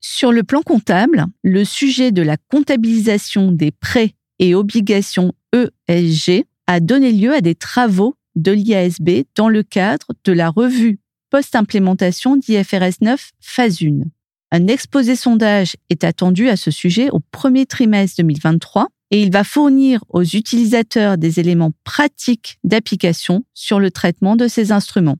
Sur 0.00 0.30
le 0.30 0.44
plan 0.44 0.62
comptable, 0.62 1.26
le 1.42 1.64
sujet 1.64 2.12
de 2.12 2.22
la 2.22 2.36
comptabilisation 2.36 3.50
des 3.50 3.72
prêts 3.72 4.14
et 4.38 4.54
obligations 4.54 5.32
ESG 5.52 6.44
a 6.68 6.78
donné 6.78 7.10
lieu 7.10 7.34
à 7.34 7.40
des 7.40 7.56
travaux 7.56 8.14
de 8.36 8.52
l'IASB 8.52 9.24
dans 9.34 9.48
le 9.48 9.64
cadre 9.64 10.12
de 10.22 10.32
la 10.32 10.50
revue 10.50 11.00
post-implémentation 11.30 12.36
d'IFRS 12.36 13.00
9 13.00 13.30
phase 13.40 13.82
1. 13.82 14.04
Un 14.50 14.66
exposé 14.66 15.14
sondage 15.14 15.76
est 15.90 16.04
attendu 16.04 16.48
à 16.48 16.56
ce 16.56 16.70
sujet 16.70 17.10
au 17.10 17.20
premier 17.20 17.66
trimestre 17.66 18.16
2023 18.18 18.88
et 19.10 19.22
il 19.22 19.30
va 19.30 19.44
fournir 19.44 20.04
aux 20.08 20.22
utilisateurs 20.22 21.18
des 21.18 21.40
éléments 21.40 21.72
pratiques 21.84 22.58
d'application 22.64 23.44
sur 23.54 23.80
le 23.80 23.90
traitement 23.90 24.36
de 24.36 24.48
ces 24.48 24.72
instruments. 24.72 25.18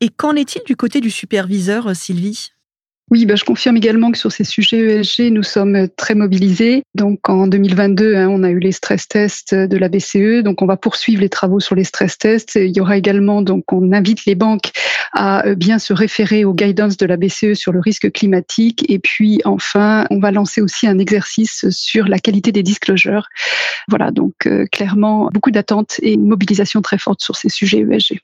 Et 0.00 0.08
qu'en 0.08 0.34
est-il 0.34 0.62
du 0.64 0.76
côté 0.76 1.00
du 1.00 1.10
superviseur, 1.10 1.94
Sylvie? 1.94 2.50
Oui, 3.10 3.26
bah, 3.26 3.34
je 3.34 3.42
confirme 3.42 3.76
également 3.76 4.12
que 4.12 4.18
sur 4.18 4.30
ces 4.30 4.44
sujets 4.44 5.00
ESG, 5.00 5.32
nous 5.32 5.42
sommes 5.42 5.88
très 5.96 6.14
mobilisés. 6.14 6.84
Donc 6.94 7.28
en 7.28 7.48
2022, 7.48 8.14
hein, 8.14 8.28
on 8.28 8.44
a 8.44 8.50
eu 8.50 8.60
les 8.60 8.70
stress 8.70 9.08
tests 9.08 9.52
de 9.52 9.76
la 9.76 9.88
BCE. 9.88 10.44
Donc 10.44 10.62
on 10.62 10.66
va 10.66 10.76
poursuivre 10.76 11.20
les 11.20 11.28
travaux 11.28 11.58
sur 11.58 11.74
les 11.74 11.82
stress 11.82 12.18
tests. 12.18 12.54
Il 12.54 12.76
y 12.76 12.80
aura 12.80 12.96
également, 12.96 13.42
donc 13.42 13.72
on 13.72 13.92
invite 13.92 14.26
les 14.26 14.36
banques 14.36 14.70
à 15.12 15.44
euh, 15.44 15.56
bien 15.56 15.80
se 15.80 15.92
référer 15.92 16.44
aux 16.44 16.54
guidance 16.54 16.96
de 16.96 17.06
la 17.06 17.16
BCE 17.16 17.54
sur 17.54 17.72
le 17.72 17.80
risque 17.80 18.12
climatique. 18.12 18.88
Et 18.88 19.00
puis 19.00 19.40
enfin, 19.44 20.06
on 20.10 20.20
va 20.20 20.30
lancer 20.30 20.60
aussi 20.60 20.86
un 20.86 20.98
exercice 20.98 21.68
sur 21.70 22.06
la 22.06 22.20
qualité 22.20 22.52
des 22.52 22.62
disclosures. 22.62 23.26
Voilà, 23.88 24.12
donc 24.12 24.34
euh, 24.46 24.66
clairement 24.70 25.30
beaucoup 25.34 25.50
d'attentes 25.50 25.96
et 26.00 26.12
une 26.12 26.28
mobilisation 26.28 26.80
très 26.80 26.98
forte 26.98 27.22
sur 27.22 27.34
ces 27.34 27.48
sujets 27.48 27.84
ESG. 27.90 28.20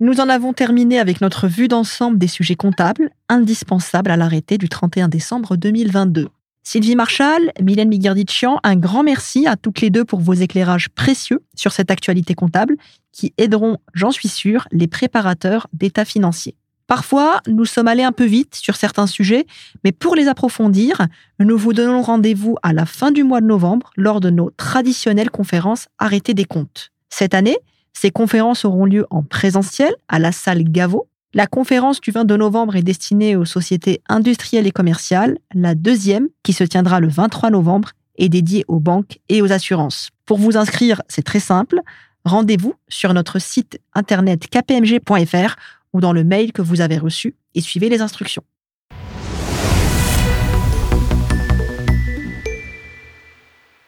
Nous 0.00 0.18
en 0.18 0.28
avons 0.28 0.52
terminé 0.52 0.98
avec 0.98 1.20
notre 1.20 1.46
vue 1.46 1.68
d'ensemble 1.68 2.18
des 2.18 2.26
sujets 2.26 2.56
comptables 2.56 3.10
indispensables 3.28 4.10
à 4.10 4.16
l'arrêté 4.16 4.58
du 4.58 4.68
31 4.68 5.06
décembre 5.06 5.56
2022. 5.56 6.26
Sylvie 6.64 6.96
Marshall, 6.96 7.52
Mylène 7.62 7.90
Migardichian, 7.90 8.58
un 8.64 8.74
grand 8.74 9.04
merci 9.04 9.46
à 9.46 9.54
toutes 9.54 9.80
les 9.80 9.90
deux 9.90 10.04
pour 10.04 10.20
vos 10.20 10.32
éclairages 10.32 10.88
précieux 10.88 11.44
sur 11.54 11.70
cette 11.70 11.92
actualité 11.92 12.34
comptable 12.34 12.74
qui 13.12 13.32
aideront, 13.38 13.78
j'en 13.92 14.10
suis 14.10 14.28
sûre, 14.28 14.66
les 14.72 14.88
préparateurs 14.88 15.68
d'état 15.72 16.04
financier. 16.04 16.56
Parfois, 16.88 17.40
nous 17.46 17.64
sommes 17.64 17.86
allés 17.86 18.02
un 18.02 18.12
peu 18.12 18.24
vite 18.24 18.56
sur 18.56 18.74
certains 18.74 19.06
sujets, 19.06 19.46
mais 19.84 19.92
pour 19.92 20.16
les 20.16 20.26
approfondir, 20.26 21.06
nous 21.38 21.56
vous 21.56 21.72
donnons 21.72 22.02
rendez-vous 22.02 22.56
à 22.64 22.72
la 22.72 22.84
fin 22.84 23.12
du 23.12 23.22
mois 23.22 23.40
de 23.40 23.46
novembre 23.46 23.90
lors 23.96 24.20
de 24.20 24.30
nos 24.30 24.50
traditionnelles 24.50 25.30
conférences 25.30 25.86
Arrêté 25.98 26.34
des 26.34 26.44
comptes. 26.46 26.90
Cette 27.10 27.34
année, 27.34 27.58
ces 27.96 28.10
conférences 28.10 28.64
auront 28.64 28.84
lieu 28.84 29.06
en 29.10 29.22
présentiel 29.22 29.94
à 30.08 30.18
la 30.18 30.32
salle 30.32 30.64
Gaveau. 30.64 31.08
La 31.32 31.46
conférence 31.46 32.00
du 32.00 32.10
22 32.10 32.36
novembre 32.36 32.76
est 32.76 32.82
destinée 32.82 33.34
aux 33.34 33.44
sociétés 33.44 34.02
industrielles 34.08 34.66
et 34.66 34.72
commerciales. 34.72 35.38
La 35.54 35.74
deuxième, 35.74 36.28
qui 36.42 36.52
se 36.52 36.64
tiendra 36.64 37.00
le 37.00 37.08
23 37.08 37.50
novembre, 37.50 37.90
est 38.18 38.28
dédiée 38.28 38.64
aux 38.68 38.78
banques 38.78 39.18
et 39.28 39.42
aux 39.42 39.52
assurances. 39.52 40.10
Pour 40.26 40.38
vous 40.38 40.56
inscrire, 40.56 41.02
c'est 41.08 41.24
très 41.24 41.40
simple. 41.40 41.80
Rendez-vous 42.24 42.74
sur 42.88 43.12
notre 43.14 43.38
site 43.38 43.80
internet 43.94 44.48
kpmg.fr 44.48 45.56
ou 45.92 46.00
dans 46.00 46.12
le 46.12 46.24
mail 46.24 46.52
que 46.52 46.62
vous 46.62 46.80
avez 46.80 46.98
reçu 46.98 47.34
et 47.54 47.60
suivez 47.60 47.88
les 47.88 48.00
instructions. 48.00 48.44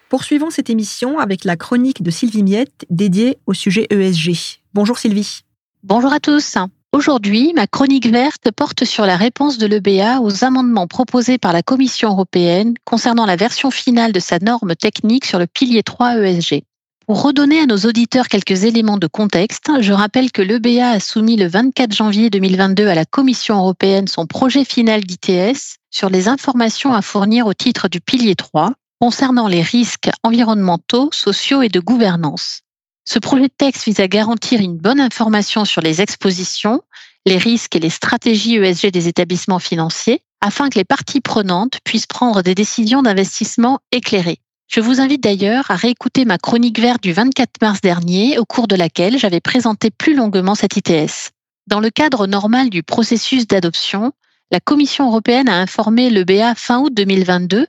Poursuivons 0.09 0.51
cette 0.51 0.71
émission 0.71 1.19
avec 1.19 1.43
la 1.43 1.57
chronique 1.57 2.01
de 2.01 2.13
Sylvie 2.13 2.45
Miette 2.45 2.87
dédiée 2.91 3.39
au 3.47 3.55
sujet 3.55 3.89
ESG. 3.91 4.61
Bonjour 4.73 4.99
Sylvie. 4.99 5.41
Bonjour 5.83 6.13
à 6.13 6.21
tous. 6.21 6.57
Aujourd'hui, 6.93 7.53
ma 7.57 7.67
chronique 7.67 8.07
verte 8.07 8.53
porte 8.53 8.85
sur 8.85 9.05
la 9.05 9.17
réponse 9.17 9.59
de 9.59 9.67
l'EBA 9.67 10.21
aux 10.21 10.45
amendements 10.45 10.87
proposés 10.87 11.39
par 11.39 11.53
la 11.53 11.65
Commission 11.65 12.11
européenne 12.11 12.75
concernant 12.85 13.27
la 13.27 13.35
version 13.35 13.73
finale 13.73 14.13
de 14.13 14.21
sa 14.21 14.39
norme 14.39 14.77
technique 14.77 15.25
sur 15.25 15.41
le 15.41 15.49
pilier 15.49 15.83
3 15.83 16.19
ESG. 16.19 16.63
Pour 17.09 17.23
redonner 17.23 17.59
à 17.59 17.67
nos 17.67 17.79
auditeurs 17.79 18.29
quelques 18.29 18.63
éléments 18.63 18.99
de 18.99 19.09
contexte, 19.09 19.73
je 19.81 19.93
rappelle 19.93 20.31
que 20.31 20.43
l'EBA 20.43 20.89
a 20.89 21.01
soumis 21.01 21.37
le 21.37 21.49
24 21.49 21.93
janvier 21.93 22.31
2022 22.31 22.87
à 22.87 22.95
la 22.95 23.05
Commission 23.05 23.57
européenne 23.59 24.07
son 24.07 24.27
projet 24.27 24.65
final 24.65 25.03
d'ITS 25.03 25.79
sur 25.91 26.11
les 26.11 26.29
informations 26.29 26.93
à 26.93 27.03
fournir 27.03 27.49
au 27.49 27.55
titre 27.55 27.89
du 27.89 28.01
pilier 28.01 28.37
3 28.37 28.73
concernant 29.01 29.49
les 29.49 29.63
risques 29.63 30.11
environnementaux, 30.23 31.11
sociaux 31.13 31.63
et 31.63 31.69
de 31.69 31.81
gouvernance. 31.81 32.61
Ce 33.05 33.19
projet 33.19 33.45
de 33.45 33.55
texte 33.57 33.85
vise 33.85 34.01
à 34.01 34.09
garantir 34.09 34.61
une 34.61 34.79
bonne 34.79 35.01
information 35.01 35.65
sur 35.65 35.81
les 35.81 36.01
expositions, 36.01 36.83
les 37.25 37.39
risques 37.39 37.77
et 37.77 37.81
les 37.81 37.91
stratégies 37.91 38.57
ESG 38.57 38.91
des 38.91 39.09
établissements 39.09 39.59
financiers 39.59 40.23
afin 40.41 40.69
que 40.69 40.79
les 40.79 40.85
parties 40.85 41.21
prenantes 41.21 41.79
puissent 41.85 42.07
prendre 42.07 42.43
des 42.43 42.55
décisions 42.55 43.03
d'investissement 43.03 43.81
éclairées. 43.93 44.39
Je 44.69 44.81
vous 44.81 45.01
invite 45.01 45.23
d'ailleurs 45.23 45.71
à 45.71 45.77
réécouter 45.77 46.25
ma 46.25 46.39
chronique 46.39 46.81
verte 46.81 47.03
du 47.03 47.13
24 47.13 47.61
mars 47.63 47.81
dernier, 47.81 48.39
au 48.39 48.45
cours 48.45 48.67
de 48.67 48.75
laquelle 48.75 49.19
j'avais 49.19 49.41
présenté 49.41 49.91
plus 49.91 50.15
longuement 50.15 50.57
cet 50.57 50.77
ITS. 50.77 51.31
Dans 51.69 51.81
le 51.81 51.91
cadre 51.91 52.27
normal 52.27 52.71
du 52.71 52.83
processus 52.83 53.47
d'adoption, 53.47 54.13
la 54.51 54.61
Commission 54.61 55.07
européenne 55.09 55.49
a 55.49 55.61
informé 55.61 56.11
le 56.11 56.25
BA 56.25 56.55
fin 56.55 56.81
août 56.81 56.93
2022 56.95 57.67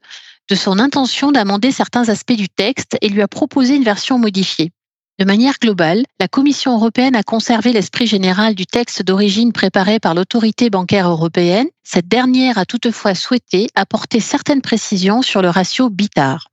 de 0.50 0.56
son 0.56 0.80
intention 0.80 1.32
d'amender 1.32 1.72
certains 1.72 2.10
aspects 2.10 2.34
du 2.34 2.50
texte 2.50 2.98
et 3.02 3.10
lui 3.10 3.22
a 3.22 3.28
proposé 3.28 3.76
une 3.76 3.84
version 3.84 4.18
modifiée. 4.18 4.72
De 5.20 5.26
manière 5.26 5.56
globale, 5.60 6.06
la 6.20 6.28
Commission 6.28 6.76
européenne 6.76 7.16
a 7.16 7.24
conservé 7.24 7.74
l'esprit 7.74 8.06
général 8.06 8.54
du 8.54 8.68
texte 8.68 9.02
d'origine 9.02 9.52
préparé 9.52 10.00
par 10.00 10.14
l'autorité 10.14 10.70
bancaire 10.70 11.10
européenne. 11.10 11.68
Cette 11.84 12.08
dernière 12.08 12.60
a 12.60 12.66
toutefois 12.66 13.16
souhaité 13.16 13.68
apporter 13.74 14.20
certaines 14.20 14.62
précisions 14.62 15.24
sur 15.24 15.42
le 15.42 15.50
ratio 15.50 15.90
BITAR. 15.90 16.50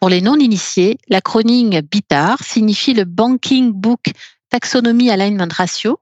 Pour 0.00 0.08
les 0.08 0.20
non-initiés, 0.20 0.98
l'acronyme 1.08 1.80
BITAR 1.80 2.42
signifie 2.42 2.94
le 2.94 3.04
Banking 3.04 3.72
Book 3.72 4.06
Taxonomy 4.50 5.10
Alignment 5.10 5.52
Ratio 5.52 6.00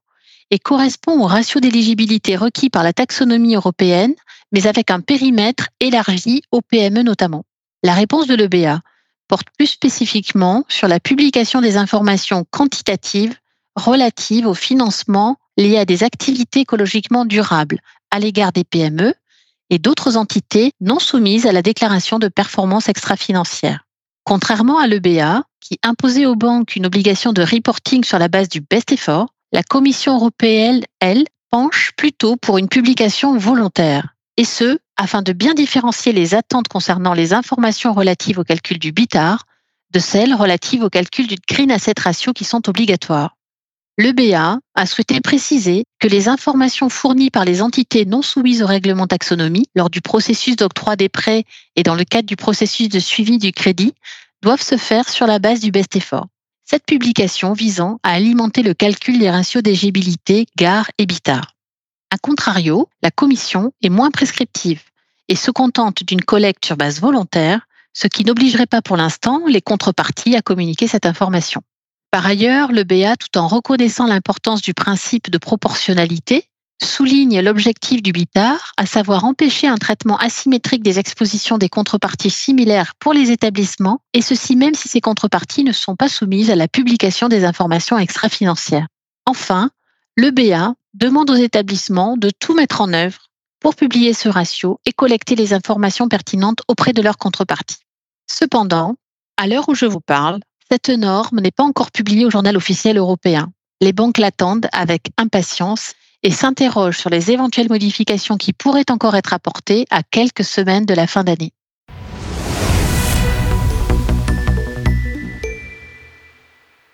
et 0.50 0.59
correspond 0.59 1.20
au 1.20 1.26
ratio 1.26 1.61
d'éligibilité 1.61 2.37
requis 2.37 2.70
par 2.70 2.82
la 2.82 2.92
taxonomie 2.92 3.56
européenne, 3.56 4.14
mais 4.52 4.66
avec 4.66 4.90
un 4.90 5.00
périmètre 5.00 5.68
élargi 5.80 6.42
aux 6.50 6.62
PME 6.62 7.02
notamment. 7.02 7.44
La 7.82 7.94
réponse 7.94 8.26
de 8.26 8.35
l'EBA 8.35 8.80
porte 9.28 9.48
plus 9.56 9.66
spécifiquement 9.66 10.64
sur 10.68 10.88
la 10.88 11.00
publication 11.00 11.61
des 11.61 11.76
informations 11.76 12.44
quantitatives 12.50 13.37
relatives 13.74 14.46
au 14.46 14.54
financement 14.54 15.37
lié 15.56 15.78
à 15.78 15.85
des 15.85 16.02
activités 16.02 16.61
écologiquement 16.61 17.24
durables 17.24 17.80
à 18.11 18.18
l'égard 18.18 18.52
des 18.52 18.64
PME 18.64 19.14
et 19.70 19.78
d'autres 19.78 20.16
entités 20.16 20.72
non 20.80 20.98
soumises 20.98 21.46
à 21.46 21.52
la 21.52 21.62
déclaration 21.62 22.18
de 22.18 22.28
performance 22.28 22.88
extra-financière. 22.88 23.85
Contrairement 24.24 24.78
à 24.78 24.87
l'EBA, 24.87 25.44
qui 25.61 25.78
imposait 25.82 26.26
aux 26.26 26.37
banques 26.37 26.76
une 26.76 26.87
obligation 26.87 27.32
de 27.32 27.42
reporting 27.42 28.04
sur 28.04 28.18
la 28.18 28.28
base 28.28 28.48
du 28.48 28.61
best 28.61 28.92
effort, 28.92 29.28
la 29.52 29.62
Commission 29.62 30.16
européenne, 30.16 30.82
elle, 31.00 31.24
penche 31.50 31.92
plutôt 31.96 32.37
pour 32.37 32.59
une 32.59 32.68
publication 32.68 33.37
volontaire. 33.37 34.15
Et 34.37 34.44
ce, 34.44 34.79
afin 34.96 35.22
de 35.22 35.33
bien 35.33 35.55
différencier 35.55 36.12
les 36.12 36.35
attentes 36.35 36.68
concernant 36.68 37.14
les 37.14 37.33
informations 37.33 37.92
relatives 37.92 38.38
au 38.38 38.44
calcul 38.44 38.79
du 38.79 38.92
BITAR 38.92 39.46
de 39.92 39.99
celles 39.99 40.35
relatives 40.35 40.83
au 40.83 40.90
calcul 40.90 41.27
du 41.27 41.37
Green 41.49 41.70
Asset 41.70 41.94
Ratio 41.99 42.33
qui 42.33 42.44
sont 42.44 42.68
obligatoires. 42.68 43.37
L'EBA 43.99 44.59
a 44.75 44.87
souhaité 44.87 45.22
préciser 45.22 45.85
que 45.99 46.09
les 46.09 46.29
informations 46.29 46.90
fournies 46.90 47.31
par 47.31 47.46
les 47.46 47.62
entités 47.62 48.05
non 48.05 48.20
soumises 48.20 48.62
au 48.62 48.66
règlement 48.66 49.07
taxonomie 49.07 49.70
lors 49.75 49.88
du 49.88 50.03
processus 50.03 50.57
d'octroi 50.57 50.96
des 50.96 51.09
prêts 51.09 51.44
et 51.77 51.83
dans 51.83 51.94
le 51.94 52.05
cadre 52.05 52.29
du 52.29 52.37
processus 52.37 52.90
de 52.90 52.99
suivi 52.99 53.38
du 53.38 53.53
crédit 53.53 53.94
doivent 54.42 54.62
se 54.62 54.77
faire 54.77 55.09
sur 55.09 55.27
la 55.27 55.38
base 55.38 55.61
du 55.61 55.70
best 55.70 55.96
effort. 55.96 56.27
Cette 56.62 56.85
publication 56.85 57.55
visant 57.55 57.99
à 58.03 58.11
alimenter 58.11 58.62
le 58.62 58.75
calcul 58.75 59.18
des 59.18 59.31
ratios 59.31 59.62
d'éligibilité 59.62 60.46
GAR 60.59 60.90
et 60.99 61.07
BITAR. 61.07 61.55
A 62.10 62.18
contrario, 62.18 62.88
la 63.02 63.10
Commission 63.10 63.72
est 63.82 63.88
moins 63.88 64.10
prescriptive 64.10 64.82
et 65.28 65.36
se 65.36 65.50
contente 65.50 66.04
d'une 66.04 66.22
collecte 66.22 66.64
sur 66.64 66.76
base 66.76 67.00
volontaire, 67.00 67.66
ce 67.92 68.06
qui 68.06 68.24
n'obligerait 68.24 68.66
pas 68.66 68.82
pour 68.82 68.96
l'instant 68.96 69.42
les 69.48 69.62
contreparties 69.62 70.36
à 70.36 70.42
communiquer 70.42 70.86
cette 70.86 71.06
information. 71.06 71.62
Par 72.10 72.24
ailleurs, 72.24 72.72
le 72.72 72.84
BA, 72.84 73.16
tout 73.16 73.36
en 73.38 73.48
reconnaissant 73.48 74.06
l'importance 74.06 74.62
du 74.62 74.74
principe 74.74 75.30
de 75.30 75.38
proportionnalité, 75.38 76.48
souligne 76.82 77.40
l'objectif 77.40 78.02
du 78.02 78.12
BITAR, 78.12 78.72
à 78.76 78.86
savoir 78.86 79.24
empêcher 79.24 79.66
un 79.66 79.76
traitement 79.76 80.18
asymétrique 80.18 80.82
des 80.82 80.98
expositions 80.98 81.58
des 81.58 81.68
contreparties 81.68 82.30
similaires 82.30 82.94
pour 82.98 83.12
les 83.12 83.30
établissements, 83.30 84.00
et 84.12 84.22
ceci 84.22 84.56
même 84.56 84.74
si 84.74 84.88
ces 84.88 85.00
contreparties 85.00 85.64
ne 85.64 85.72
sont 85.72 85.96
pas 85.96 86.08
soumises 86.08 86.50
à 86.50 86.56
la 86.56 86.68
publication 86.68 87.28
des 87.28 87.44
informations 87.44 87.98
extra-financières. 87.98 88.86
Enfin, 89.24 89.70
le 90.16 90.30
BA 90.30 90.74
demande 90.96 91.30
aux 91.30 91.35
établissements 91.35 92.16
de 92.16 92.30
tout 92.30 92.54
mettre 92.54 92.80
en 92.80 92.92
œuvre 92.92 93.28
pour 93.61 93.74
publier 93.74 94.14
ce 94.14 94.28
ratio 94.28 94.80
et 94.87 94.92
collecter 94.92 95.35
les 95.35 95.52
informations 95.52 96.09
pertinentes 96.09 96.62
auprès 96.68 96.94
de 96.94 97.02
leurs 97.02 97.18
contreparties. 97.18 97.80
Cependant, 98.30 98.96
à 99.37 99.46
l'heure 99.46 99.68
où 99.68 99.74
je 99.74 99.85
vous 99.85 100.00
parle, 100.00 100.40
cette 100.70 100.88
norme 100.88 101.40
n'est 101.40 101.50
pas 101.50 101.64
encore 101.64 101.90
publiée 101.90 102.24
au 102.24 102.30
journal 102.30 102.56
officiel 102.56 102.96
européen. 102.96 103.52
Les 103.82 103.92
banques 103.92 104.18
l'attendent 104.18 104.68
avec 104.72 105.11
impatience 105.18 105.92
et 106.22 106.30
s'interrogent 106.30 106.98
sur 106.98 107.11
les 107.11 107.30
éventuelles 107.30 107.68
modifications 107.68 108.38
qui 108.38 108.54
pourraient 108.54 108.90
encore 108.90 109.16
être 109.16 109.35
apportées 109.35 109.85
à 109.90 110.02
quelques 110.02 110.44
semaines 110.44 110.87
de 110.87 110.94
la 110.94 111.06
fin 111.06 111.24
d'année. 111.24 111.52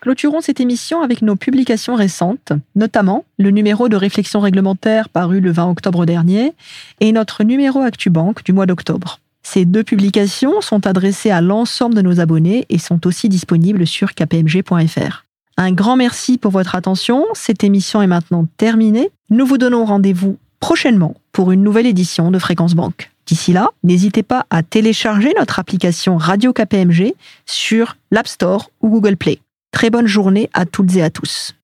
Clôturons 0.03 0.41
cette 0.41 0.59
émission 0.59 1.01
avec 1.01 1.21
nos 1.21 1.37
publications 1.37 1.95
récentes, 1.95 2.51
notamment 2.75 3.23
le 3.39 3.51
numéro 3.51 3.87
de 3.87 3.95
réflexion 3.95 4.41
réglementaire 4.41 5.07
paru 5.07 5.39
le 5.39 5.49
20 5.49 5.69
octobre 5.69 6.05
dernier 6.05 6.51
et 6.99 7.13
notre 7.13 7.45
numéro 7.45 7.79
ActuBank 7.79 8.43
du 8.43 8.51
mois 8.51 8.65
d'octobre. 8.65 9.21
Ces 9.43 9.63
deux 9.63 9.85
publications 9.85 10.59
sont 10.59 10.87
adressées 10.87 11.31
à 11.31 11.39
l'ensemble 11.39 11.95
de 11.95 12.01
nos 12.01 12.19
abonnés 12.19 12.65
et 12.67 12.79
sont 12.79 13.07
aussi 13.07 13.29
disponibles 13.29 13.87
sur 13.87 14.13
kpmg.fr. 14.13 15.23
Un 15.55 15.71
grand 15.71 15.95
merci 15.95 16.37
pour 16.37 16.51
votre 16.51 16.75
attention. 16.75 17.23
Cette 17.33 17.63
émission 17.63 18.01
est 18.01 18.07
maintenant 18.07 18.45
terminée. 18.57 19.09
Nous 19.29 19.45
vous 19.45 19.57
donnons 19.57 19.85
rendez-vous 19.85 20.37
prochainement 20.59 21.15
pour 21.31 21.53
une 21.53 21.63
nouvelle 21.63 21.87
édition 21.87 22.29
de 22.29 22.39
Fréquence 22.39 22.75
Banque. 22.75 23.09
D'ici 23.25 23.53
là, 23.53 23.69
n'hésitez 23.85 24.23
pas 24.23 24.45
à 24.49 24.63
télécharger 24.63 25.31
notre 25.39 25.59
application 25.59 26.17
Radio 26.17 26.51
KPMG 26.51 27.13
sur 27.45 27.95
l'App 28.11 28.27
Store 28.27 28.69
ou 28.81 28.89
Google 28.89 29.15
Play. 29.15 29.39
Très 29.73 29.89
bonne 29.89 30.07
journée 30.07 30.49
à 30.53 30.65
toutes 30.65 30.95
et 30.95 31.03
à 31.03 31.09
tous. 31.09 31.55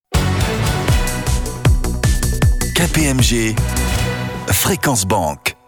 KPMG 2.76 3.56
Fréquence 4.48 5.06
Banque 5.06 5.59